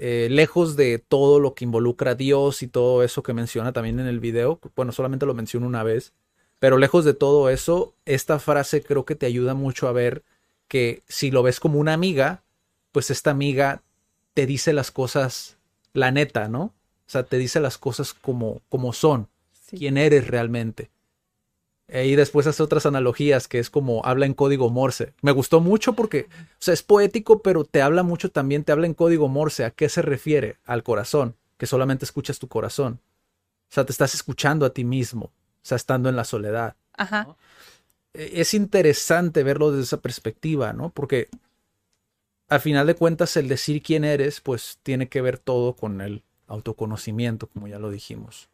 [0.00, 3.98] Eh, lejos de todo lo que involucra a Dios y todo eso que menciona también
[3.98, 6.12] en el video, bueno, solamente lo menciono una vez,
[6.60, 10.22] pero lejos de todo eso, esta frase creo que te ayuda mucho a ver
[10.68, 12.44] que si lo ves como una amiga,
[12.92, 13.82] pues esta amiga
[14.34, 15.56] te dice las cosas,
[15.94, 16.62] la neta, ¿no?
[16.62, 19.26] O sea, te dice las cosas como, como son,
[19.70, 20.90] quién eres realmente.
[21.88, 25.14] Eh, y después hace otras analogías que es como habla en código Morse.
[25.22, 28.86] Me gustó mucho porque, o sea, es poético, pero te habla mucho también, te habla
[28.86, 29.64] en código Morse.
[29.64, 30.58] ¿A qué se refiere?
[30.66, 33.00] Al corazón, que solamente escuchas tu corazón.
[33.70, 35.32] O sea, te estás escuchando a ti mismo, o
[35.62, 36.76] sea, estando en la soledad.
[36.92, 37.36] Ajá.
[38.12, 40.90] E, es interesante verlo desde esa perspectiva, ¿no?
[40.90, 41.28] Porque
[42.48, 46.22] al final de cuentas el decir quién eres, pues tiene que ver todo con el
[46.46, 48.48] autoconocimiento, como ya lo dijimos.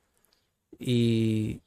[0.79, 1.61] Y,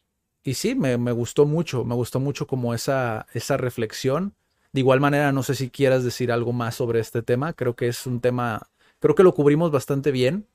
[0.47, 4.33] y sí, me, gustó mucho, me gustó mucho como esa, esa reflexión.
[4.71, 7.51] De igual manera, no sé si quieras decir algo más sobre este tema.
[7.51, 8.69] Creo que es un tema,
[8.99, 10.47] creo que lo cubrimos bastante bien.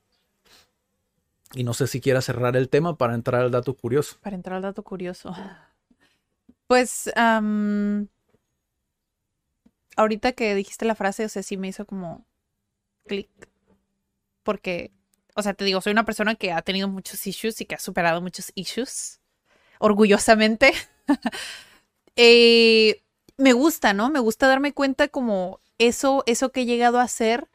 [1.53, 4.17] Y no sé si quieras cerrar el tema para entrar al dato curioso.
[4.23, 5.31] Para entrar al dato curioso.
[6.65, 7.11] Pues,
[9.95, 12.25] ahorita que dijiste la frase, o sea, sí me hizo como
[13.05, 13.29] clic.
[14.41, 14.91] Porque,
[15.35, 17.79] o sea, te digo, soy una persona que ha tenido muchos issues y que ha
[17.79, 19.19] superado muchos issues
[19.83, 20.73] orgullosamente.
[22.15, 23.01] Eh,
[23.37, 24.11] me gusta, ¿no?
[24.11, 27.49] Me gusta darme cuenta como eso, eso que he llegado a hacer,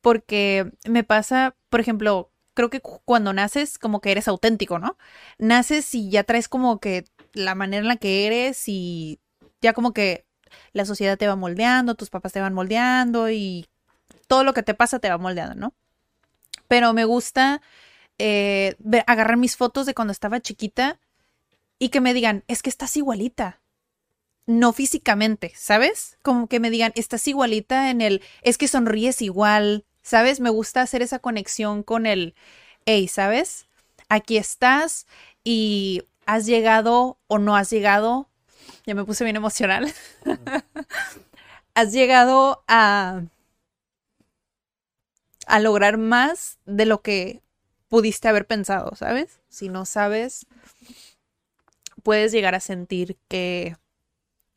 [0.00, 4.96] porque me pasa, por ejemplo, creo que cuando naces como que eres auténtico, ¿no?
[5.38, 9.18] Naces y ya traes como que la manera en la que eres y
[9.60, 10.24] ya como que
[10.72, 13.66] la sociedad te va moldeando, tus papás te van moldeando y
[14.28, 15.74] todo lo que te pasa te va moldeando, ¿no?
[16.68, 17.60] Pero me gusta
[18.18, 18.76] eh,
[19.08, 21.00] agarrar mis fotos de cuando estaba chiquita
[21.78, 23.60] y que me digan, es que estás igualita.
[24.46, 26.18] No físicamente, ¿sabes?
[26.22, 30.40] Como que me digan, estás igualita en el, es que sonríes igual, ¿sabes?
[30.40, 32.34] Me gusta hacer esa conexión con el,
[32.86, 33.66] hey, ¿sabes?
[34.08, 35.06] Aquí estás
[35.42, 38.28] y has llegado o no has llegado.
[38.86, 39.92] Ya me puse bien emocional.
[41.74, 43.22] has llegado a,
[45.46, 47.42] a lograr más de lo que
[47.88, 49.40] pudiste haber pensado, ¿sabes?
[49.48, 50.46] Si no sabes,
[52.06, 53.76] puedes llegar a sentir que,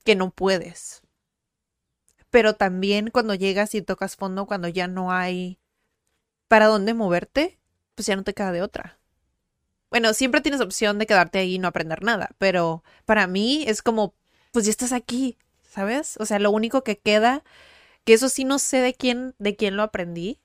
[0.03, 1.01] que no puedes.
[2.29, 5.57] Pero también cuando llegas y tocas fondo, cuando ya no hay
[6.47, 7.57] para dónde moverte,
[7.95, 8.99] pues ya no te queda de otra.
[9.89, 13.81] Bueno, siempre tienes opción de quedarte ahí y no aprender nada, pero para mí es
[13.81, 14.13] como,
[14.51, 16.17] pues ya estás aquí, ¿sabes?
[16.19, 17.43] O sea, lo único que queda,
[18.03, 20.39] que eso sí no sé de quién, de quién lo aprendí,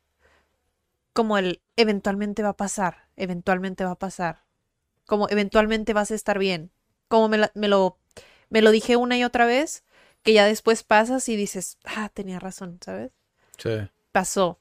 [1.12, 4.46] como el eventualmente va a pasar, eventualmente va a pasar,
[5.05, 6.70] como eventualmente vas a estar bien,
[7.09, 7.38] como me,
[7.68, 7.98] lo,
[8.48, 9.84] me lo dije una y otra vez,
[10.22, 13.12] que ya después pasas y dices, ah, tenía razón, ¿sabes?
[13.59, 13.88] Sí.
[14.12, 14.59] Pasó.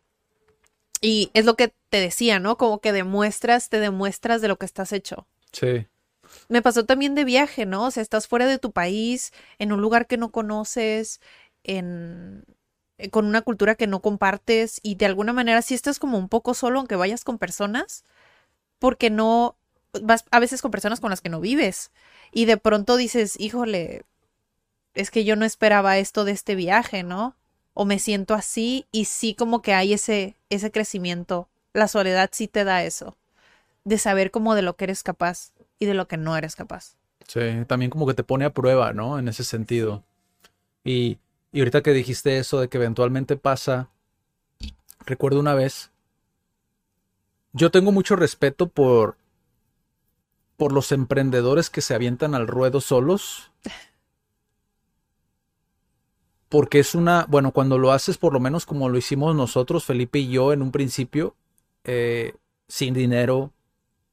[1.02, 2.58] Y es lo que te decía, ¿no?
[2.58, 5.28] Como que demuestras, te demuestras de lo que estás hecho.
[5.52, 5.88] Sí.
[6.48, 7.86] Me pasó también de viaje, ¿no?
[7.86, 11.22] O sea, estás fuera de tu país, en un lugar que no conoces,
[11.64, 12.46] en
[12.98, 16.30] eh, con una cultura que no compartes y de alguna manera sí estás como un
[16.30, 18.04] poco solo aunque vayas con personas,
[18.80, 19.58] porque no
[20.02, 21.92] vas a veces con personas con las que no vives
[22.32, 24.04] y de pronto dices, híjole,
[24.94, 27.36] es que yo no esperaba esto de este viaje, ¿no?
[27.74, 31.50] O me siento así y sí como que hay ese, ese crecimiento.
[31.74, 33.18] La soledad sí te da eso,
[33.84, 36.96] de saber como de lo que eres capaz y de lo que no eres capaz.
[37.28, 39.18] Sí, también como que te pone a prueba, ¿no?
[39.18, 40.04] En ese sentido.
[40.84, 41.18] Y,
[41.52, 43.90] y ahorita que dijiste eso de que eventualmente pasa,
[45.06, 45.92] recuerdo una vez,
[47.54, 49.18] yo tengo mucho respeto por
[50.64, 53.52] por los emprendedores que se avientan al ruedo solos.
[56.48, 60.20] Porque es una, bueno, cuando lo haces por lo menos como lo hicimos nosotros, Felipe
[60.20, 61.36] y yo en un principio,
[61.84, 62.34] eh,
[62.70, 63.52] sin dinero,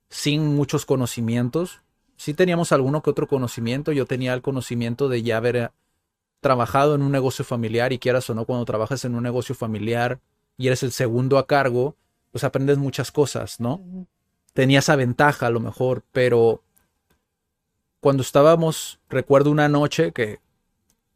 [0.09, 1.83] sin muchos conocimientos.
[2.17, 3.93] Sí teníamos alguno que otro conocimiento.
[3.93, 5.71] Yo tenía el conocimiento de ya haber
[6.41, 10.19] trabajado en un negocio familiar y quieras o no, cuando trabajas en un negocio familiar
[10.57, 11.95] y eres el segundo a cargo,
[12.33, 14.09] pues aprendes muchas cosas, ¿no?
[14.53, 16.63] Tenía esa ventaja a lo mejor, pero
[18.01, 20.41] cuando estábamos, recuerdo una noche que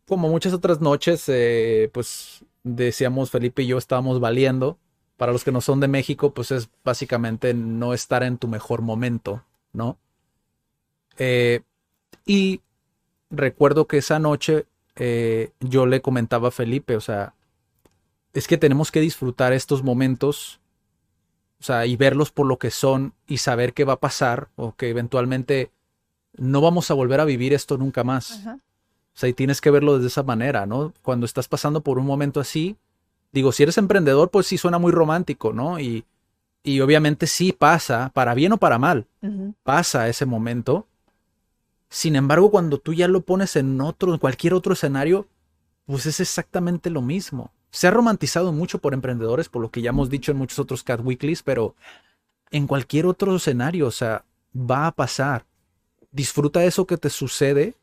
[0.06, 4.78] como muchas otras noches, eh, pues decíamos Felipe y yo estábamos valiendo.
[5.16, 8.82] Para los que no son de México, pues es básicamente no estar en tu mejor
[8.82, 9.96] momento, ¿no?
[11.18, 11.62] Eh,
[12.26, 12.60] y
[13.30, 14.66] recuerdo que esa noche
[14.96, 17.34] eh, yo le comentaba a Felipe, o sea,
[18.32, 20.60] es que tenemos que disfrutar estos momentos,
[21.64, 24.74] o sea, y verlos por lo que son y saber qué va a pasar o
[24.76, 25.70] que eventualmente
[26.36, 28.32] no vamos a volver a vivir esto nunca más.
[28.32, 28.56] Ajá.
[28.56, 30.92] O sea, y tienes que verlo de esa manera, ¿no?
[31.00, 32.76] Cuando estás pasando por un momento así,
[33.32, 35.80] digo, si eres emprendedor, pues sí suena muy romántico, ¿no?
[35.80, 36.04] Y,
[36.62, 39.06] y obviamente sí pasa, para bien o para mal,
[39.62, 40.86] pasa ese momento.
[41.88, 45.28] Sin embargo, cuando tú ya lo pones en otro, en cualquier otro escenario,
[45.86, 47.52] pues es exactamente lo mismo.
[47.74, 50.84] Se ha romantizado mucho por emprendedores, por lo que ya hemos dicho en muchos otros
[50.84, 51.74] Cat Weeklies, pero
[52.52, 55.44] en cualquier otro escenario, o sea, va a pasar.
[56.12, 57.74] Disfruta eso que te sucede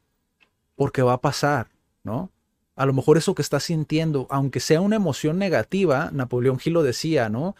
[0.77, 1.67] porque va a pasar,
[2.03, 2.29] ¿no?
[2.77, 6.83] A lo mejor eso que estás sintiendo, aunque sea una emoción negativa, Napoleón Gil lo
[6.83, 7.57] decía, ¿no?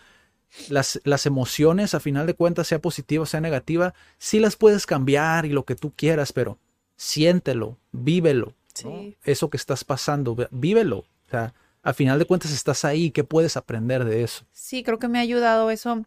[0.70, 4.86] Las, las emociones, a final de cuentas, sea positiva o sea negativa, sí las puedes
[4.86, 6.58] cambiar y lo que tú quieras, pero
[6.96, 8.48] siéntelo, vívelo.
[8.48, 8.54] ¿no?
[8.74, 9.18] Sí.
[9.26, 11.00] Eso que estás pasando, ve- vívelo.
[11.00, 11.54] O sea,
[11.84, 14.46] a final de cuentas estás ahí, ¿qué puedes aprender de eso?
[14.52, 16.06] Sí, creo que me ha ayudado eso.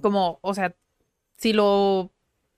[0.00, 0.74] Como, o sea,
[1.36, 2.10] si lo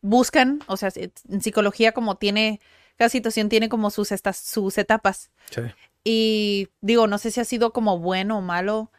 [0.02, 0.90] buscan, o sea,
[1.28, 2.60] en psicología como tiene,
[2.96, 5.30] cada situación tiene como sus, estas, sus etapas.
[5.50, 5.62] Sí.
[6.04, 8.90] Y digo, no sé si ha sido como bueno o malo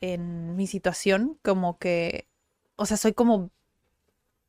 [0.00, 2.26] en mi situación, como que,
[2.76, 3.50] o sea, soy como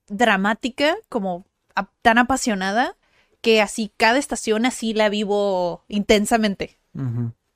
[0.07, 1.45] dramática, como
[1.75, 2.97] a- tan apasionada,
[3.41, 6.77] que así cada estación así la vivo intensamente.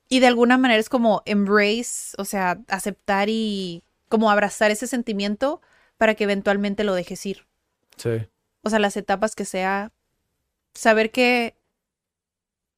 [0.08, 5.62] Y de alguna manera es como embrace, o sea, aceptar y como abrazar ese sentimiento
[5.98, 7.48] para que eventualmente lo dejes ir.
[7.98, 8.28] Sí.
[8.62, 9.92] O sea, las etapas que sea,
[10.74, 11.56] saber que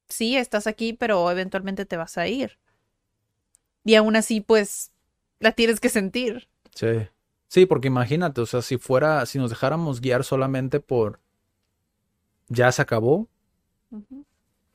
[0.09, 2.57] sí, estás aquí, pero eventualmente te vas a ir.
[3.84, 4.91] Y aún así, pues,
[5.39, 6.47] la tienes que sentir.
[6.75, 7.07] Sí.
[7.47, 11.21] Sí, porque imagínate, o sea, si fuera, si nos dejáramos guiar solamente por
[12.49, 13.28] ya se acabó,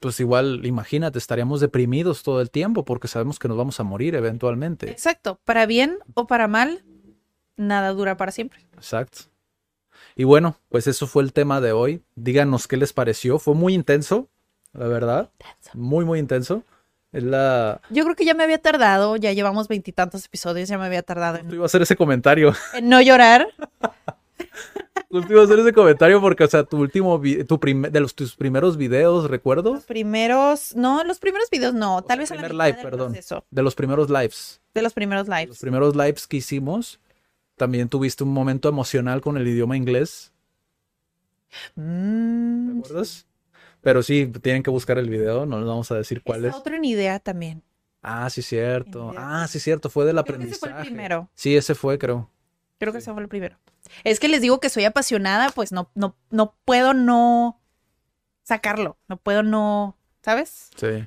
[0.02, 4.14] pues igual, imagínate, estaríamos deprimidos todo el tiempo porque sabemos que nos vamos a morir
[4.16, 4.90] eventualmente.
[4.90, 6.84] Exacto, para bien o para mal,
[7.56, 8.66] nada dura para siempre.
[8.74, 9.20] Exacto.
[10.16, 12.02] Y bueno, pues eso fue el tema de hoy.
[12.16, 13.38] Díganos qué les pareció.
[13.38, 14.28] Fue muy intenso,
[14.72, 15.30] la verdad.
[15.72, 16.64] Muy, muy intenso.
[17.12, 17.80] La...
[17.90, 21.38] Yo creo que ya me había tardado, ya llevamos veintitantos episodios, ya me había tardado
[21.38, 22.54] en, iba a hacer ese comentario.
[22.74, 23.46] en no llorar.
[25.12, 28.34] Justo iba a hacer ese comentario porque, o sea, tu último, tu de los tus
[28.34, 32.54] primeros videos, recuerdo, Los primeros, no, los primeros videos no, tal vez a la primer
[32.54, 33.12] mitad live, del perdón.
[33.12, 34.60] proceso, de los primeros lives.
[34.72, 35.58] de los primeros Los lives.
[35.58, 36.98] primeros lives que hicimos,
[37.56, 40.32] también tuviste un momento emocional con el idioma inglés.
[41.74, 43.26] ¿Te Mm, acuerdas?
[43.82, 46.54] Pero sí, tienen que buscar el video, no les vamos a decir cuál es.
[46.54, 47.62] otra idea también.
[48.00, 49.12] Ah, sí, cierto.
[49.16, 50.90] Ah, sí, cierto, fue del Creo que ese fue el aprendizaje.
[50.90, 51.28] primero.
[51.34, 52.30] Sí, ese fue, creo.
[52.78, 53.56] Creo que ese fue el primero.
[54.04, 57.60] Es que les digo que soy apasionada, pues no, no, no puedo no
[58.42, 60.70] sacarlo, no puedo no, ¿sabes?
[60.76, 61.06] Sí.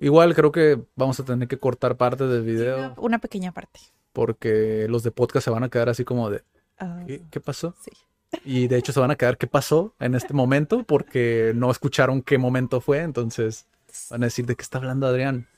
[0.00, 3.80] Igual creo que vamos a tener que cortar parte del video una, una pequeña parte.
[4.12, 6.42] porque los de podcast se van a quedar así como de
[6.80, 7.74] Ah, ¿qué, qué pasó?
[7.82, 7.90] sí.
[8.44, 10.84] Y de hecho se van a quedar ¿qué pasó en este momento?
[10.84, 13.66] Porque no escucharon qué momento fue, entonces
[14.10, 15.48] van a decir ¿de qué está hablando Adrián?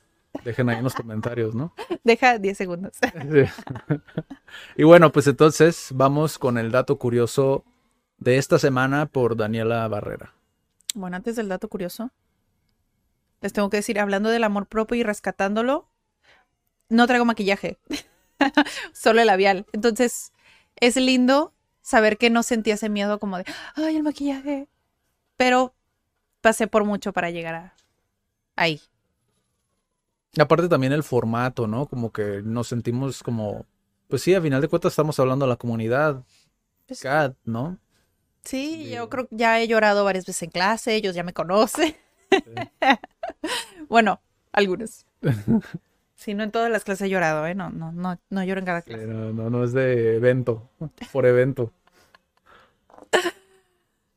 [0.44, 1.74] Dejen ahí en los comentarios, ¿no?
[2.04, 2.92] Deja 10 segundos.
[3.00, 3.44] Sí.
[4.76, 7.64] Y bueno, pues entonces vamos con el dato curioso
[8.18, 10.34] de esta semana por Daniela Barrera.
[10.94, 12.10] Bueno, antes del dato curioso,
[13.40, 15.88] les tengo que decir, hablando del amor propio y rescatándolo,
[16.88, 17.78] no traigo maquillaje,
[18.92, 19.66] solo el labial.
[19.72, 20.32] Entonces,
[20.76, 24.68] es lindo saber que no sentí ese miedo como de, ay, el maquillaje.
[25.36, 25.74] Pero
[26.40, 27.74] pasé por mucho para llegar a
[28.56, 28.80] ahí.
[30.38, 31.86] Aparte también el formato, ¿no?
[31.86, 33.66] Como que nos sentimos como,
[34.08, 36.24] pues sí, a final de cuentas estamos hablando a la comunidad,
[36.86, 37.78] Pues, CAD, ¿no?
[38.44, 41.96] sí, yo creo que ya he llorado varias veces en clase, ellos ya me conocen.
[43.88, 44.20] bueno,
[44.52, 45.06] algunos.
[46.16, 47.54] Sí, no en todas las clases he llorado, ¿eh?
[47.54, 49.06] No, no, no, no lloro en cada clase.
[49.06, 50.68] No, no, no es de evento,
[51.12, 51.72] por evento.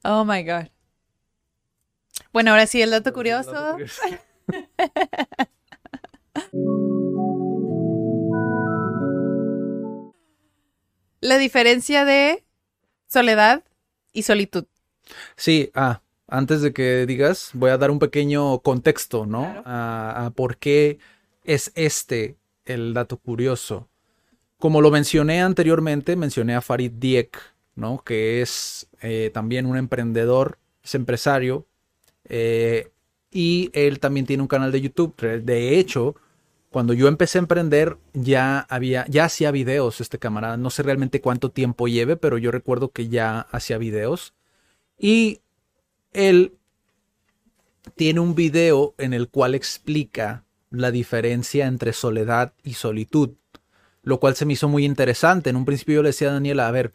[0.05, 0.68] Oh my God.
[2.34, 3.51] Bueno, ahora sí, el dato El curioso.
[3.53, 4.01] dato curioso.
[11.22, 12.44] La diferencia de
[13.08, 13.64] soledad
[14.12, 14.66] y solitud.
[15.36, 19.62] Sí, ah, antes de que digas, voy a dar un pequeño contexto, ¿no?
[19.64, 19.64] Claro.
[19.66, 21.00] A, a por qué
[21.44, 23.90] es este el dato curioso.
[24.60, 27.38] Como lo mencioné anteriormente, mencioné a Farid Diek,
[27.76, 28.04] ¿no?
[28.04, 31.66] Que es eh, también un emprendedor, es empresario.
[32.26, 32.90] eh,
[33.32, 35.16] y él también tiene un canal de YouTube.
[35.44, 36.16] De hecho,
[36.74, 40.58] cuando yo empecé a emprender ya había, ya hacía videos este camarada.
[40.58, 44.34] No sé realmente cuánto tiempo lleve, pero yo recuerdo que ya hacía videos.
[44.98, 45.40] Y
[46.12, 46.58] él
[47.96, 53.36] tiene un video en el cual explica la diferencia entre soledad y solitud,
[54.02, 55.52] lo cual se me hizo muy interesante.
[55.52, 56.92] En un principio yo le decía a Daniela, a ver,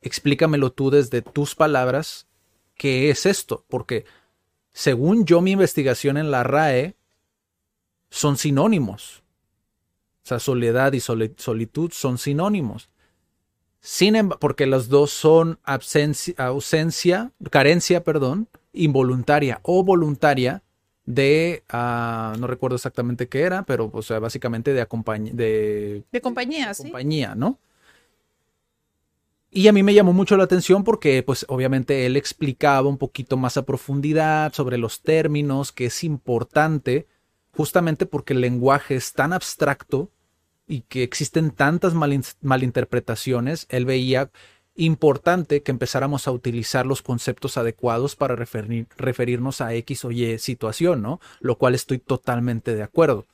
[0.00, 2.26] explícamelo tú desde tus palabras,
[2.76, 3.66] ¿qué es esto?
[3.68, 4.06] Porque
[4.72, 6.96] según yo mi investigación en la RAE,
[8.10, 9.22] son sinónimos.
[10.24, 12.90] O sea, soledad y solitud son sinónimos.
[13.80, 20.62] Sin embargo, porque los dos son ausencia, carencia, perdón, involuntaria o voluntaria
[21.06, 24.86] de, ah, no recuerdo exactamente qué era, pero o sea, básicamente de,
[25.32, 26.82] de, de compañía, sí.
[26.82, 27.58] Compañía, ¿no?
[29.50, 33.38] Y a mí me llamó mucho la atención porque, pues, obviamente él explicaba un poquito
[33.38, 37.06] más a profundidad sobre los términos, que es importante,
[37.58, 40.12] justamente porque el lenguaje es tan abstracto
[40.68, 44.30] y que existen tantas malinterpretaciones, él veía
[44.76, 51.02] importante que empezáramos a utilizar los conceptos adecuados para referirnos a X o Y situación,
[51.02, 51.18] ¿no?
[51.40, 53.26] Lo cual estoy totalmente de acuerdo.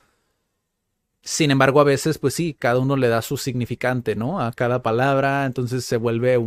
[1.21, 4.41] Sin embargo, a veces, pues sí, cada uno le da su significante, ¿no?
[4.41, 6.39] A cada palabra, entonces se vuelve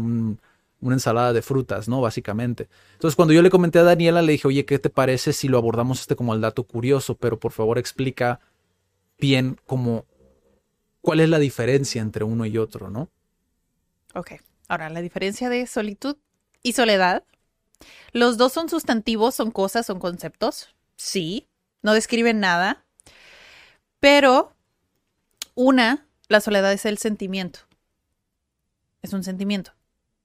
[0.81, 2.01] una ensalada de frutas, ¿no?
[2.01, 2.69] Básicamente.
[2.95, 5.59] Entonces, cuando yo le comenté a Daniela, le dije, oye, ¿qué te parece si lo
[5.59, 7.17] abordamos este como el dato curioso?
[7.17, 8.41] Pero por favor explica
[9.19, 10.07] bien cómo,
[11.01, 13.11] cuál es la diferencia entre uno y otro, ¿no?
[14.15, 14.33] Ok.
[14.69, 16.17] Ahora, la diferencia de solitud
[16.63, 17.25] y soledad.
[18.13, 20.75] Los dos son sustantivos, son cosas, son conceptos.
[20.97, 21.49] Sí,
[21.83, 22.85] no describen nada.
[24.01, 24.53] Pero
[25.55, 27.61] una, la soledad es el sentimiento.
[29.03, 29.78] Es un sentimiento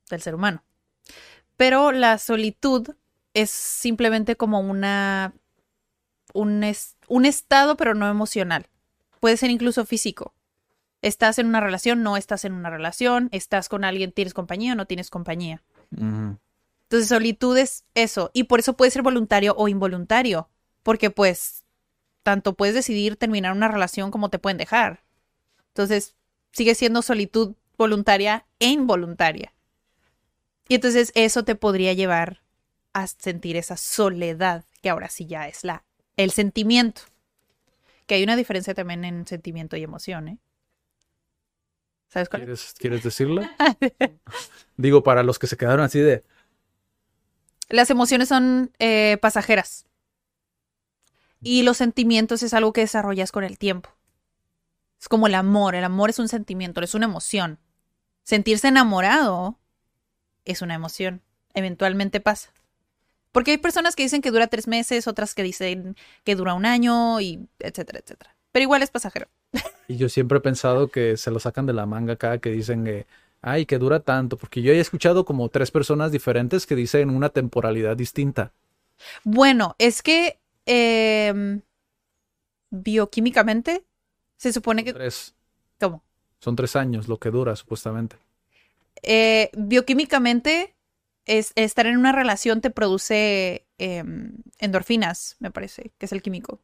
[0.09, 0.63] del ser humano.
[1.57, 2.95] Pero la solitud
[3.33, 5.33] es simplemente como una
[6.33, 6.65] un,
[7.07, 8.67] un estado, pero no emocional.
[9.19, 10.33] Puede ser incluso físico.
[11.01, 14.75] Estás en una relación, no estás en una relación, estás con alguien, tienes compañía o
[14.75, 15.61] no tienes compañía.
[15.91, 18.31] Entonces, solitud es eso.
[18.33, 20.49] Y por eso puede ser voluntario o involuntario.
[20.81, 21.63] Porque pues,
[22.23, 25.03] tanto puedes decidir terminar una relación como te pueden dejar.
[25.69, 26.15] Entonces,
[26.51, 29.52] sigue siendo solitud voluntaria e involuntaria.
[30.67, 32.41] Y entonces eso te podría llevar
[32.93, 35.83] a sentir esa soledad, que ahora sí ya es la
[36.15, 37.01] el sentimiento.
[38.05, 40.37] Que hay una diferencia también en sentimiento y emoción, ¿eh?
[42.09, 42.43] ¿Sabes cuál?
[42.43, 43.55] ¿Quieres, ¿quieres decirla?
[44.77, 46.23] Digo, para los que se quedaron así de.
[47.69, 49.87] Las emociones son eh, pasajeras.
[51.41, 53.89] Y los sentimientos es algo que desarrollas con el tiempo.
[54.99, 55.73] Es como el amor.
[55.73, 57.59] El amor es un sentimiento, es una emoción.
[58.23, 59.59] Sentirse enamorado
[60.45, 61.21] es una emoción.
[61.53, 62.51] Eventualmente pasa.
[63.31, 66.65] Porque hay personas que dicen que dura tres meses, otras que dicen que dura un
[66.65, 68.35] año, y etcétera, etcétera.
[68.51, 69.27] Pero igual es pasajero.
[69.89, 72.85] Y yo siempre he pensado que se lo sacan de la manga cada que dicen
[72.85, 73.05] que,
[73.41, 77.27] ay, que dura tanto, porque yo he escuchado como tres personas diferentes que dicen una
[77.27, 78.53] temporalidad distinta.
[79.25, 81.61] Bueno, es que em,
[82.69, 83.83] bioquímicamente
[84.37, 84.93] se supone que...
[84.93, 85.35] Tres.
[85.81, 86.01] ¿Cómo?
[86.39, 88.15] Son tres años lo que dura, supuestamente.
[89.03, 90.75] Eh, bioquímicamente,
[91.25, 96.59] es, estar en una relación te produce em, endorfinas, me parece, que es el químico.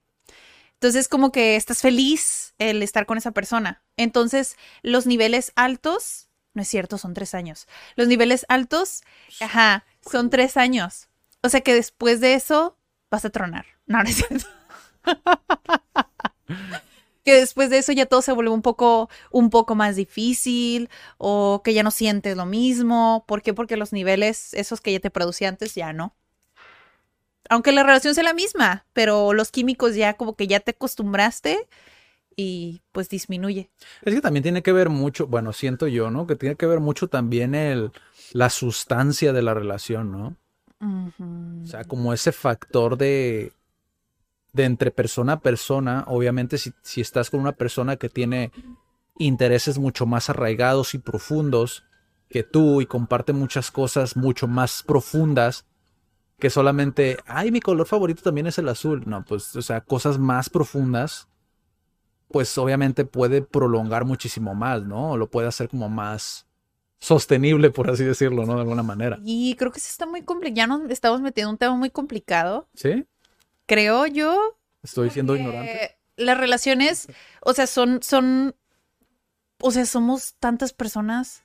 [0.73, 3.83] Entonces, como que estás feliz el estar con esa persona.
[3.97, 7.67] Entonces, los niveles altos, no es cierto, son tres años.
[7.95, 9.03] Los niveles altos,
[9.41, 11.09] ajá, son tres años.
[11.41, 12.77] O sea que después de eso
[13.09, 13.65] vas a tronar.
[13.85, 14.47] No, no es cierto.
[17.29, 20.89] que después de eso ya todo se vuelve un poco, un poco más difícil
[21.19, 23.23] o que ya no sientes lo mismo.
[23.27, 23.53] ¿Por qué?
[23.53, 26.15] Porque los niveles, esos que ya te producía antes, ya no.
[27.49, 31.67] Aunque la relación sea la misma, pero los químicos ya como que ya te acostumbraste
[32.35, 33.69] y pues disminuye.
[34.01, 36.25] Es que también tiene que ver mucho, bueno, siento yo, ¿no?
[36.25, 37.91] Que tiene que ver mucho también el,
[38.31, 40.35] la sustancia de la relación, ¿no?
[40.81, 43.51] O sea, como ese factor de,
[44.53, 48.51] de entre persona a persona, obviamente si, si estás con una persona que tiene
[49.17, 51.83] intereses mucho más arraigados y profundos
[52.29, 55.65] que tú y comparte muchas cosas mucho más profundas
[56.39, 59.03] que solamente, ay, mi color favorito también es el azul.
[59.05, 61.27] No, pues, o sea, cosas más profundas,
[62.29, 65.17] pues obviamente puede prolongar muchísimo más, ¿no?
[65.17, 66.47] Lo puede hacer como más
[66.97, 68.55] sostenible, por así decirlo, ¿no?
[68.55, 69.19] De alguna manera.
[69.23, 70.55] Y creo que sí está muy complicado.
[70.55, 72.69] Ya nos estamos metiendo en un tema muy complicado.
[72.73, 73.05] ¿Sí?
[73.69, 74.57] Creo yo.
[74.83, 75.97] Estoy siendo ignorante.
[76.17, 77.07] Las relaciones,
[77.41, 78.55] o sea, son, son,
[79.61, 81.43] o sea, somos tantas personas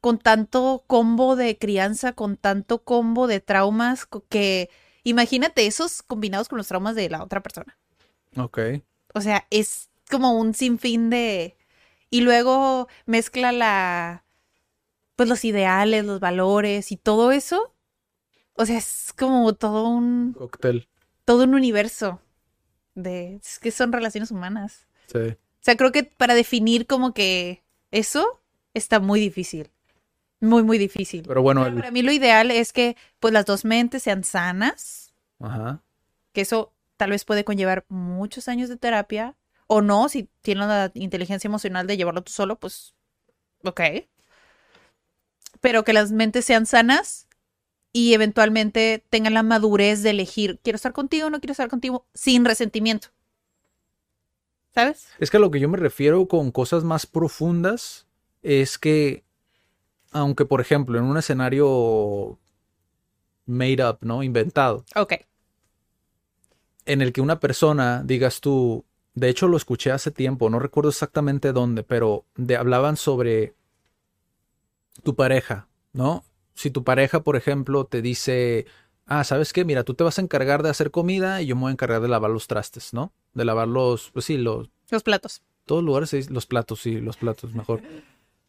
[0.00, 4.70] con tanto combo de crianza, con tanto combo de traumas que,
[5.04, 7.76] Imagínate esos combinados con los traumas de la otra persona.
[8.36, 8.58] Ok.
[9.14, 11.56] O sea, es como un sinfín de...
[12.08, 14.24] Y luego mezcla la...
[15.16, 17.74] Pues los ideales, los valores y todo eso.
[18.54, 20.34] O sea, es como todo un...
[20.34, 20.88] Cóctel.
[21.24, 22.20] Todo un universo
[22.94, 23.36] de...
[23.36, 24.86] Es que son relaciones humanas.
[25.06, 25.18] Sí.
[25.18, 28.40] O sea, creo que para definir como que eso
[28.74, 29.70] está muy difícil.
[30.40, 31.24] Muy, muy difícil.
[31.26, 34.24] Pero bueno, Pero el- para mí lo ideal es que pues las dos mentes sean
[34.24, 35.80] sanas, Ajá.
[36.32, 39.36] que eso tal vez puede conllevar muchos años de terapia,
[39.68, 42.94] o no, si tienes la inteligencia emocional de llevarlo tú solo, pues
[43.64, 43.80] ok.
[45.60, 47.28] Pero que las mentes sean sanas
[47.92, 52.06] y eventualmente tengan la madurez de elegir, quiero estar contigo o no quiero estar contigo,
[52.14, 53.08] sin resentimiento.
[54.74, 55.06] ¿Sabes?
[55.18, 58.06] Es que a lo que yo me refiero con cosas más profundas
[58.42, 59.22] es que,
[60.10, 62.38] aunque por ejemplo en un escenario
[63.44, 64.22] made up, ¿no?
[64.22, 65.14] Inventado, Ok.
[66.86, 70.88] en el que una persona, digas tú, de hecho lo escuché hace tiempo, no recuerdo
[70.88, 73.54] exactamente dónde, pero de, hablaban sobre
[75.02, 76.24] tu pareja, ¿no?
[76.54, 78.66] Si tu pareja, por ejemplo, te dice,
[79.06, 79.64] ah, ¿sabes qué?
[79.64, 82.00] Mira, tú te vas a encargar de hacer comida y yo me voy a encargar
[82.02, 83.12] de lavar los trastes, ¿no?
[83.34, 85.42] De lavar los, pues sí, los, Los platos.
[85.64, 87.82] todos lugares los platos, sí, los platos, mejor.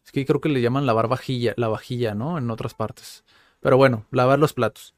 [0.04, 2.36] Es que creo que le llaman lavar vajilla, la vajilla, ¿no?
[2.36, 3.24] En otras partes.
[3.60, 4.94] Pero bueno, lavar los platos.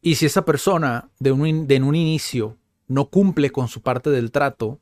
[0.00, 2.56] Y si esa persona de un, in- de en un inicio
[2.88, 4.80] no cumple con su parte del trato,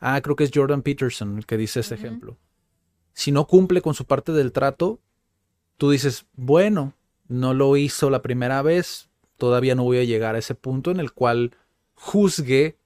[0.00, 2.36] ah, creo que es Jordan Peterson el que dice este ejemplo.
[3.12, 4.98] Si no cumple con su parte del trato,
[5.76, 6.94] tú dices, bueno,
[7.28, 11.00] no lo hizo la primera vez, todavía no voy a llegar a ese punto en
[11.00, 11.52] el cual
[11.94, 12.76] juzgue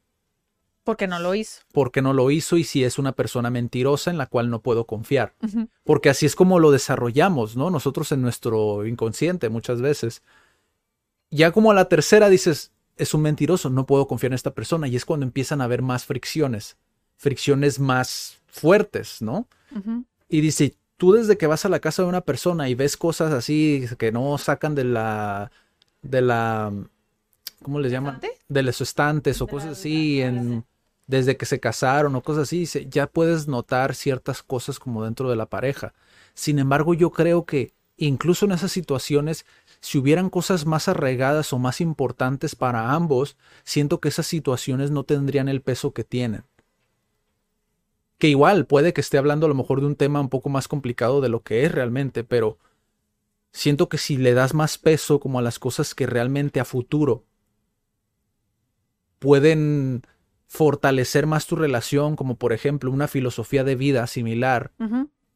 [0.85, 1.63] Porque no lo hizo.
[1.73, 4.63] por qué no lo hizo y si es una persona mentirosa en la cual no
[4.63, 5.35] puedo confiar.
[5.85, 7.71] Porque así es como lo desarrollamos, ¿no?
[7.71, 10.23] Nosotros en nuestro inconsciente muchas veces.
[11.31, 14.89] Ya como a la tercera dices, es un mentiroso, no puedo confiar en esta persona.
[14.89, 16.79] Y es cuando empiezan a haber más fricciones,
[17.17, 19.47] fricciones más fuertes, ¿no?
[20.31, 23.33] Y dice, tú desde que vas a la casa de una persona y ves cosas
[23.33, 25.51] así que no sacan de la,
[26.03, 26.73] de la,
[27.63, 28.17] ¿cómo les llaman?
[28.17, 28.39] ¿Estante?
[28.49, 30.65] De los estantes o De cosas la- así, en,
[31.07, 35.37] desde que se casaron o cosas así, ya puedes notar ciertas cosas como dentro de
[35.37, 35.95] la pareja.
[36.35, 39.45] Sin embargo, yo creo que incluso en esas situaciones,
[39.81, 45.05] si hubieran cosas más arraigadas o más importantes para ambos, siento que esas situaciones no
[45.05, 46.45] tendrían el peso que tienen
[48.19, 50.69] que igual puede que esté hablando a lo mejor de un tema un poco más
[50.69, 52.59] complicado de lo que es realmente, pero
[53.53, 57.25] siento que si le das más peso como a las cosas que realmente a futuro
[59.19, 60.03] pueden
[60.47, 64.73] fortalecer más tu relación, como por ejemplo una filosofía de vida similar,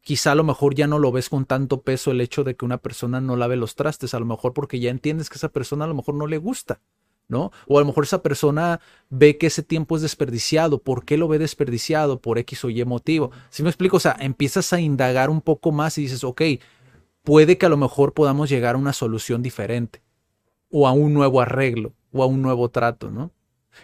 [0.00, 2.64] quizá a lo mejor ya no lo ves con tanto peso el hecho de que
[2.64, 5.84] una persona no lave los trastes, a lo mejor porque ya entiendes que esa persona
[5.84, 6.80] a lo mejor no le gusta,
[7.28, 7.50] ¿no?
[7.66, 8.80] O a lo mejor esa persona
[9.10, 12.20] ve que ese tiempo es desperdiciado, ¿por qué lo ve desperdiciado?
[12.20, 13.30] Por X o Y motivo.
[13.50, 13.96] Si me explico?
[13.96, 16.42] O sea, empiezas a indagar un poco más y dices, ok,
[17.22, 20.02] puede que a lo mejor podamos llegar a una solución diferente,
[20.70, 23.30] o a un nuevo arreglo, o a un nuevo trato, ¿no?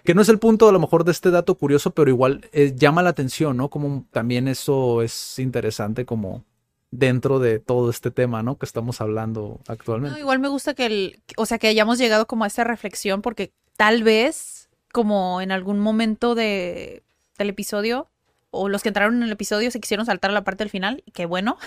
[0.04, 2.74] Que no es el punto a lo mejor de este dato curioso, pero igual eh,
[2.76, 3.70] llama la atención, ¿no?
[3.70, 6.44] Como también eso es interesante como
[6.90, 8.58] dentro de todo este tema, ¿no?
[8.58, 10.20] Que estamos hablando No, actualmente.
[10.20, 13.52] igual me gusta que el, o sea, que hayamos llegado como a esta reflexión porque
[13.76, 17.02] tal vez como en algún momento de,
[17.36, 18.08] del episodio
[18.50, 21.02] o los que entraron en el episodio se quisieron saltar a la parte del final,
[21.04, 21.58] y qué bueno,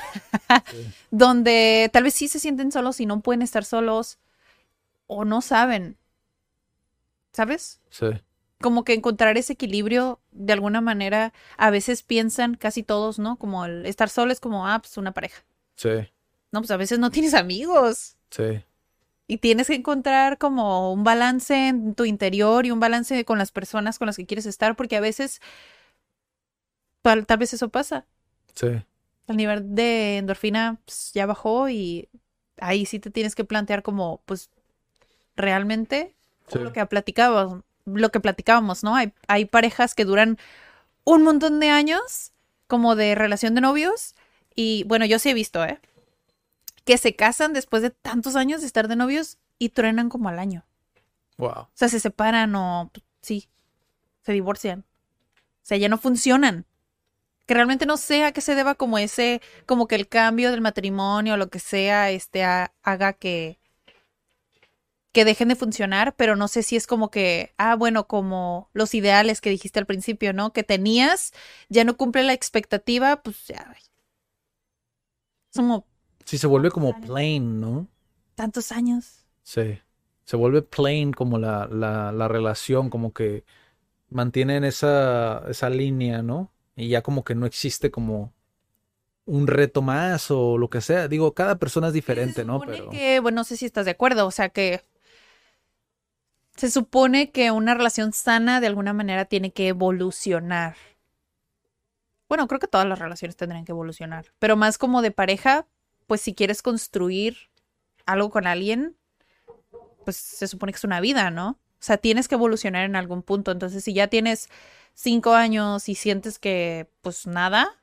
[1.11, 4.17] donde tal vez sí se sienten solos y no pueden estar solos
[5.05, 5.97] o no saben,
[7.33, 7.79] ¿sabes?
[7.91, 8.07] Sí,
[8.61, 13.37] Como que encontrar ese equilibrio de alguna manera, a veces piensan casi todos, ¿no?
[13.37, 15.43] Como el estar solo es como, ah, pues una pareja.
[15.75, 16.11] sí,
[16.51, 18.15] No, pues a veces no tienes amigos.
[18.29, 18.63] sí,
[19.27, 23.51] Y tienes que encontrar como un balance en tu interior y un balance con las
[23.51, 25.39] personas con las que quieres estar, porque a veces,
[27.01, 28.05] tal, tal vez eso pasa.
[28.55, 28.67] sí,
[29.27, 32.09] El nivel de endorfina pues, ya bajó y
[32.57, 34.49] ahí sí te tienes que plantear como, pues,
[35.35, 36.15] realmente
[36.47, 36.59] sí.
[36.59, 38.95] lo que platicábamos, lo que platicábamos, ¿no?
[38.95, 40.37] Hay, hay parejas que duran
[41.03, 42.31] un montón de años
[42.67, 44.15] como de relación de novios
[44.55, 45.79] y bueno, yo sí he visto, ¿eh?
[46.85, 50.39] Que se casan después de tantos años de estar de novios y truenan como al
[50.39, 50.65] año.
[51.37, 51.49] Wow.
[51.51, 52.91] O sea, se separan o
[53.21, 53.47] sí,
[54.23, 54.79] se divorcian.
[54.79, 56.65] O sea, ya no funcionan.
[57.45, 60.61] Que realmente no sé a qué se deba como ese, como que el cambio del
[60.61, 63.59] matrimonio o lo que sea, este, ha- haga que,
[65.11, 68.93] que dejen de funcionar, pero no sé si es como que, ah, bueno, como los
[68.95, 70.53] ideales que dijiste al principio, ¿no?
[70.53, 71.33] Que tenías,
[71.69, 73.75] ya no cumple la expectativa, pues ya.
[73.79, 75.85] Es como
[76.25, 77.87] Sí, se vuelve como plain, ¿no?
[78.35, 79.25] tantos años.
[79.43, 79.79] Sí.
[80.25, 83.43] se vuelve plain como la, la, la relación, como que
[84.09, 86.51] mantienen esa, esa línea, ¿no?
[86.75, 88.33] Y ya como que no existe como
[89.25, 91.07] un reto más o lo que sea.
[91.07, 92.59] Digo, cada persona es diferente, Se ¿no?
[92.61, 94.83] Pero que, bueno, no sé si estás de acuerdo, o sea que
[96.61, 100.75] se supone que una relación sana de alguna manera tiene que evolucionar.
[102.29, 105.65] Bueno, creo que todas las relaciones tendrían que evolucionar, pero más como de pareja,
[106.05, 107.35] pues si quieres construir
[108.05, 108.95] algo con alguien,
[110.05, 111.49] pues se supone que es una vida, ¿no?
[111.49, 113.49] O sea, tienes que evolucionar en algún punto.
[113.49, 114.47] Entonces, si ya tienes
[114.93, 117.81] cinco años y sientes que, pues nada,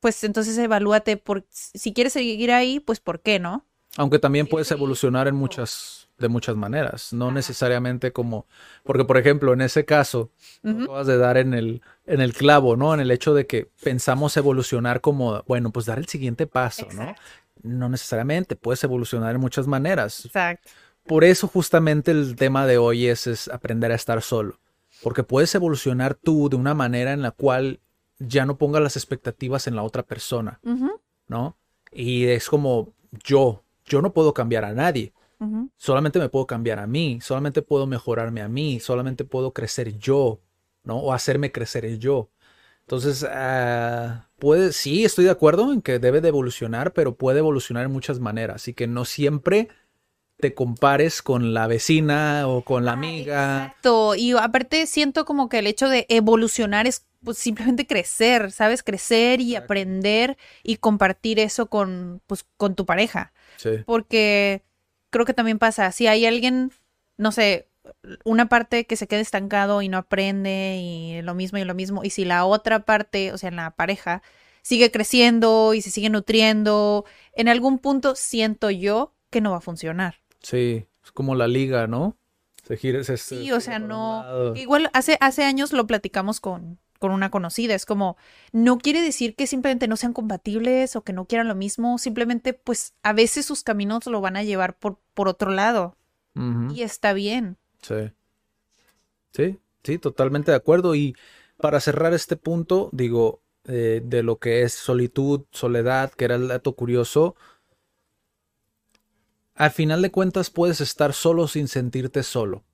[0.00, 3.66] pues entonces evalúate por si quieres seguir ahí, pues por qué, ¿no?
[3.96, 8.46] aunque también puedes evolucionar en muchas, de muchas maneras, no necesariamente como,
[8.84, 10.30] porque por ejemplo, en ese caso,
[10.62, 10.84] Ujú.
[10.84, 12.94] acabas de dar en el, en el clavo, ¿no?
[12.94, 17.02] En el hecho de que pensamos evolucionar como, bueno, pues dar el siguiente paso, ¿no?
[17.02, 17.22] Exacto.
[17.62, 20.24] No necesariamente, puedes evolucionar en muchas maneras.
[20.24, 20.70] Exacto.
[21.06, 24.58] Por eso justamente el tema de hoy es, es aprender a estar solo,
[25.02, 27.80] porque puedes evolucionar tú de una manera en la cual
[28.18, 30.60] ya no pongas las expectativas en la otra persona,
[31.28, 31.56] ¿no?
[31.92, 35.12] Y es como yo, yo no puedo cambiar a nadie,
[35.76, 40.40] solamente me puedo cambiar a mí, solamente puedo mejorarme a mí, solamente puedo crecer yo,
[40.84, 40.98] ¿no?
[40.98, 42.30] O hacerme crecer yo.
[42.80, 47.84] Entonces, ah, puede, sí, estoy de acuerdo en que debe de evolucionar, pero puede evolucionar
[47.84, 48.56] en muchas maneras.
[48.56, 49.68] Así que no siempre
[50.38, 53.64] te compares con la vecina o con la amiga.
[53.64, 54.14] Exacto.
[54.14, 58.82] Y aparte siento como que el hecho de evolucionar es pues simplemente crecer, ¿sabes?
[58.82, 59.64] Crecer y Exacto.
[59.64, 63.32] aprender y compartir eso con, pues, con tu pareja.
[63.56, 64.62] Sí, Porque
[65.10, 66.72] creo que también pasa, si hay alguien,
[67.16, 67.68] no sé,
[68.24, 72.04] una parte que se queda estancado y no aprende y lo mismo y lo mismo,
[72.04, 74.22] y si la otra parte, o sea, la pareja,
[74.62, 77.04] sigue creciendo y se sigue nutriendo,
[77.34, 80.16] en algún punto siento yo que no va a funcionar.
[80.40, 82.16] sí, es como la liga, ¿no?
[82.66, 84.54] Se gira, se, se Sí, o gira sea, no.
[84.56, 87.74] Igual hace, hace años lo platicamos con, con una conocida.
[87.74, 88.16] Es como,
[88.52, 91.98] no quiere decir que simplemente no sean compatibles o que no quieran lo mismo.
[91.98, 95.96] Simplemente, pues, a veces sus caminos lo van a llevar por, por otro lado.
[96.70, 97.56] Y está bien.
[97.80, 98.12] Sí.
[99.32, 100.94] Sí, sí, totalmente de acuerdo.
[100.94, 101.16] Y
[101.56, 106.48] para cerrar este punto, digo, eh, de lo que es solitud, soledad, que era el
[106.48, 107.36] dato curioso,
[109.54, 112.64] al final de cuentas puedes estar solo sin sentirte solo.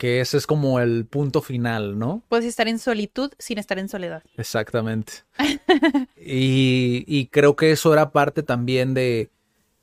[0.00, 2.22] Que ese es como el punto final, ¿no?
[2.30, 4.22] Puedes estar en solitud sin estar en soledad.
[4.38, 5.12] Exactamente.
[6.16, 9.30] Y, y creo que eso era parte también de,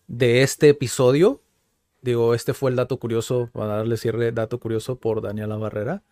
[0.08, 1.42] de este episodio.
[2.02, 6.04] Digo, este fue el dato curioso, para darle cierre, dato curioso por Daniela Barrera.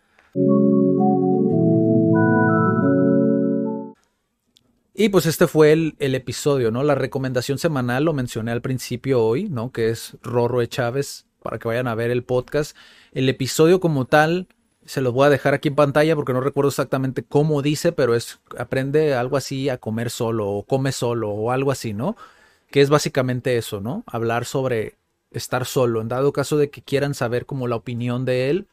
[4.94, 6.82] Y pues este fue el, el episodio, ¿no?
[6.82, 9.72] La recomendación semanal lo mencioné al principio hoy, ¿no?
[9.72, 10.68] Que es Rorro E.
[10.68, 12.76] Chávez, para que vayan a ver el podcast.
[13.12, 14.48] El episodio como tal,
[14.84, 18.16] se los voy a dejar aquí en pantalla porque no recuerdo exactamente cómo dice, pero
[18.16, 22.16] es aprende algo así a comer solo o come solo o algo así, ¿no?
[22.72, 24.02] Que es básicamente eso, ¿no?
[24.08, 24.96] Hablar sobre
[25.30, 26.00] estar solo.
[26.00, 28.66] En dado caso de que quieran saber como la opinión de él,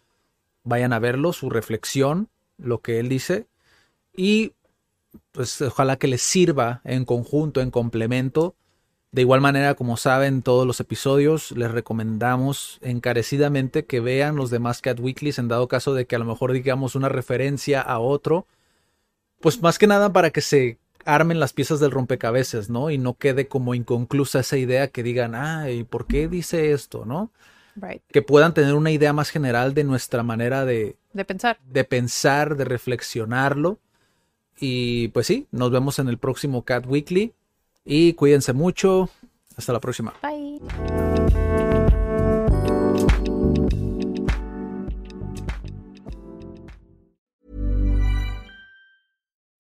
[0.64, 2.28] vayan a verlo, su reflexión,
[2.58, 3.46] lo que él dice.
[4.16, 4.54] Y
[5.32, 8.56] pues ojalá que les sirva en conjunto, en complemento.
[9.14, 14.82] De igual manera, como saben, todos los episodios les recomendamos encarecidamente que vean los demás
[14.82, 18.48] Cat Weeklies en dado caso de que a lo mejor digamos una referencia a otro.
[19.40, 22.90] Pues más que nada para que se armen las piezas del rompecabezas, ¿no?
[22.90, 27.30] Y no quede como inconclusa esa idea que digan, ay, ¿por qué dice esto, no?
[27.76, 28.02] Right.
[28.12, 31.60] Que puedan tener una idea más general de nuestra manera de, De pensar.
[31.70, 33.78] de pensar, de reflexionarlo.
[34.58, 37.34] Y pues sí, nos vemos en el próximo Cat Weekly.
[37.86, 39.10] Y cuídense mucho.
[39.56, 40.14] Hasta la próxima.
[40.22, 41.73] Bye.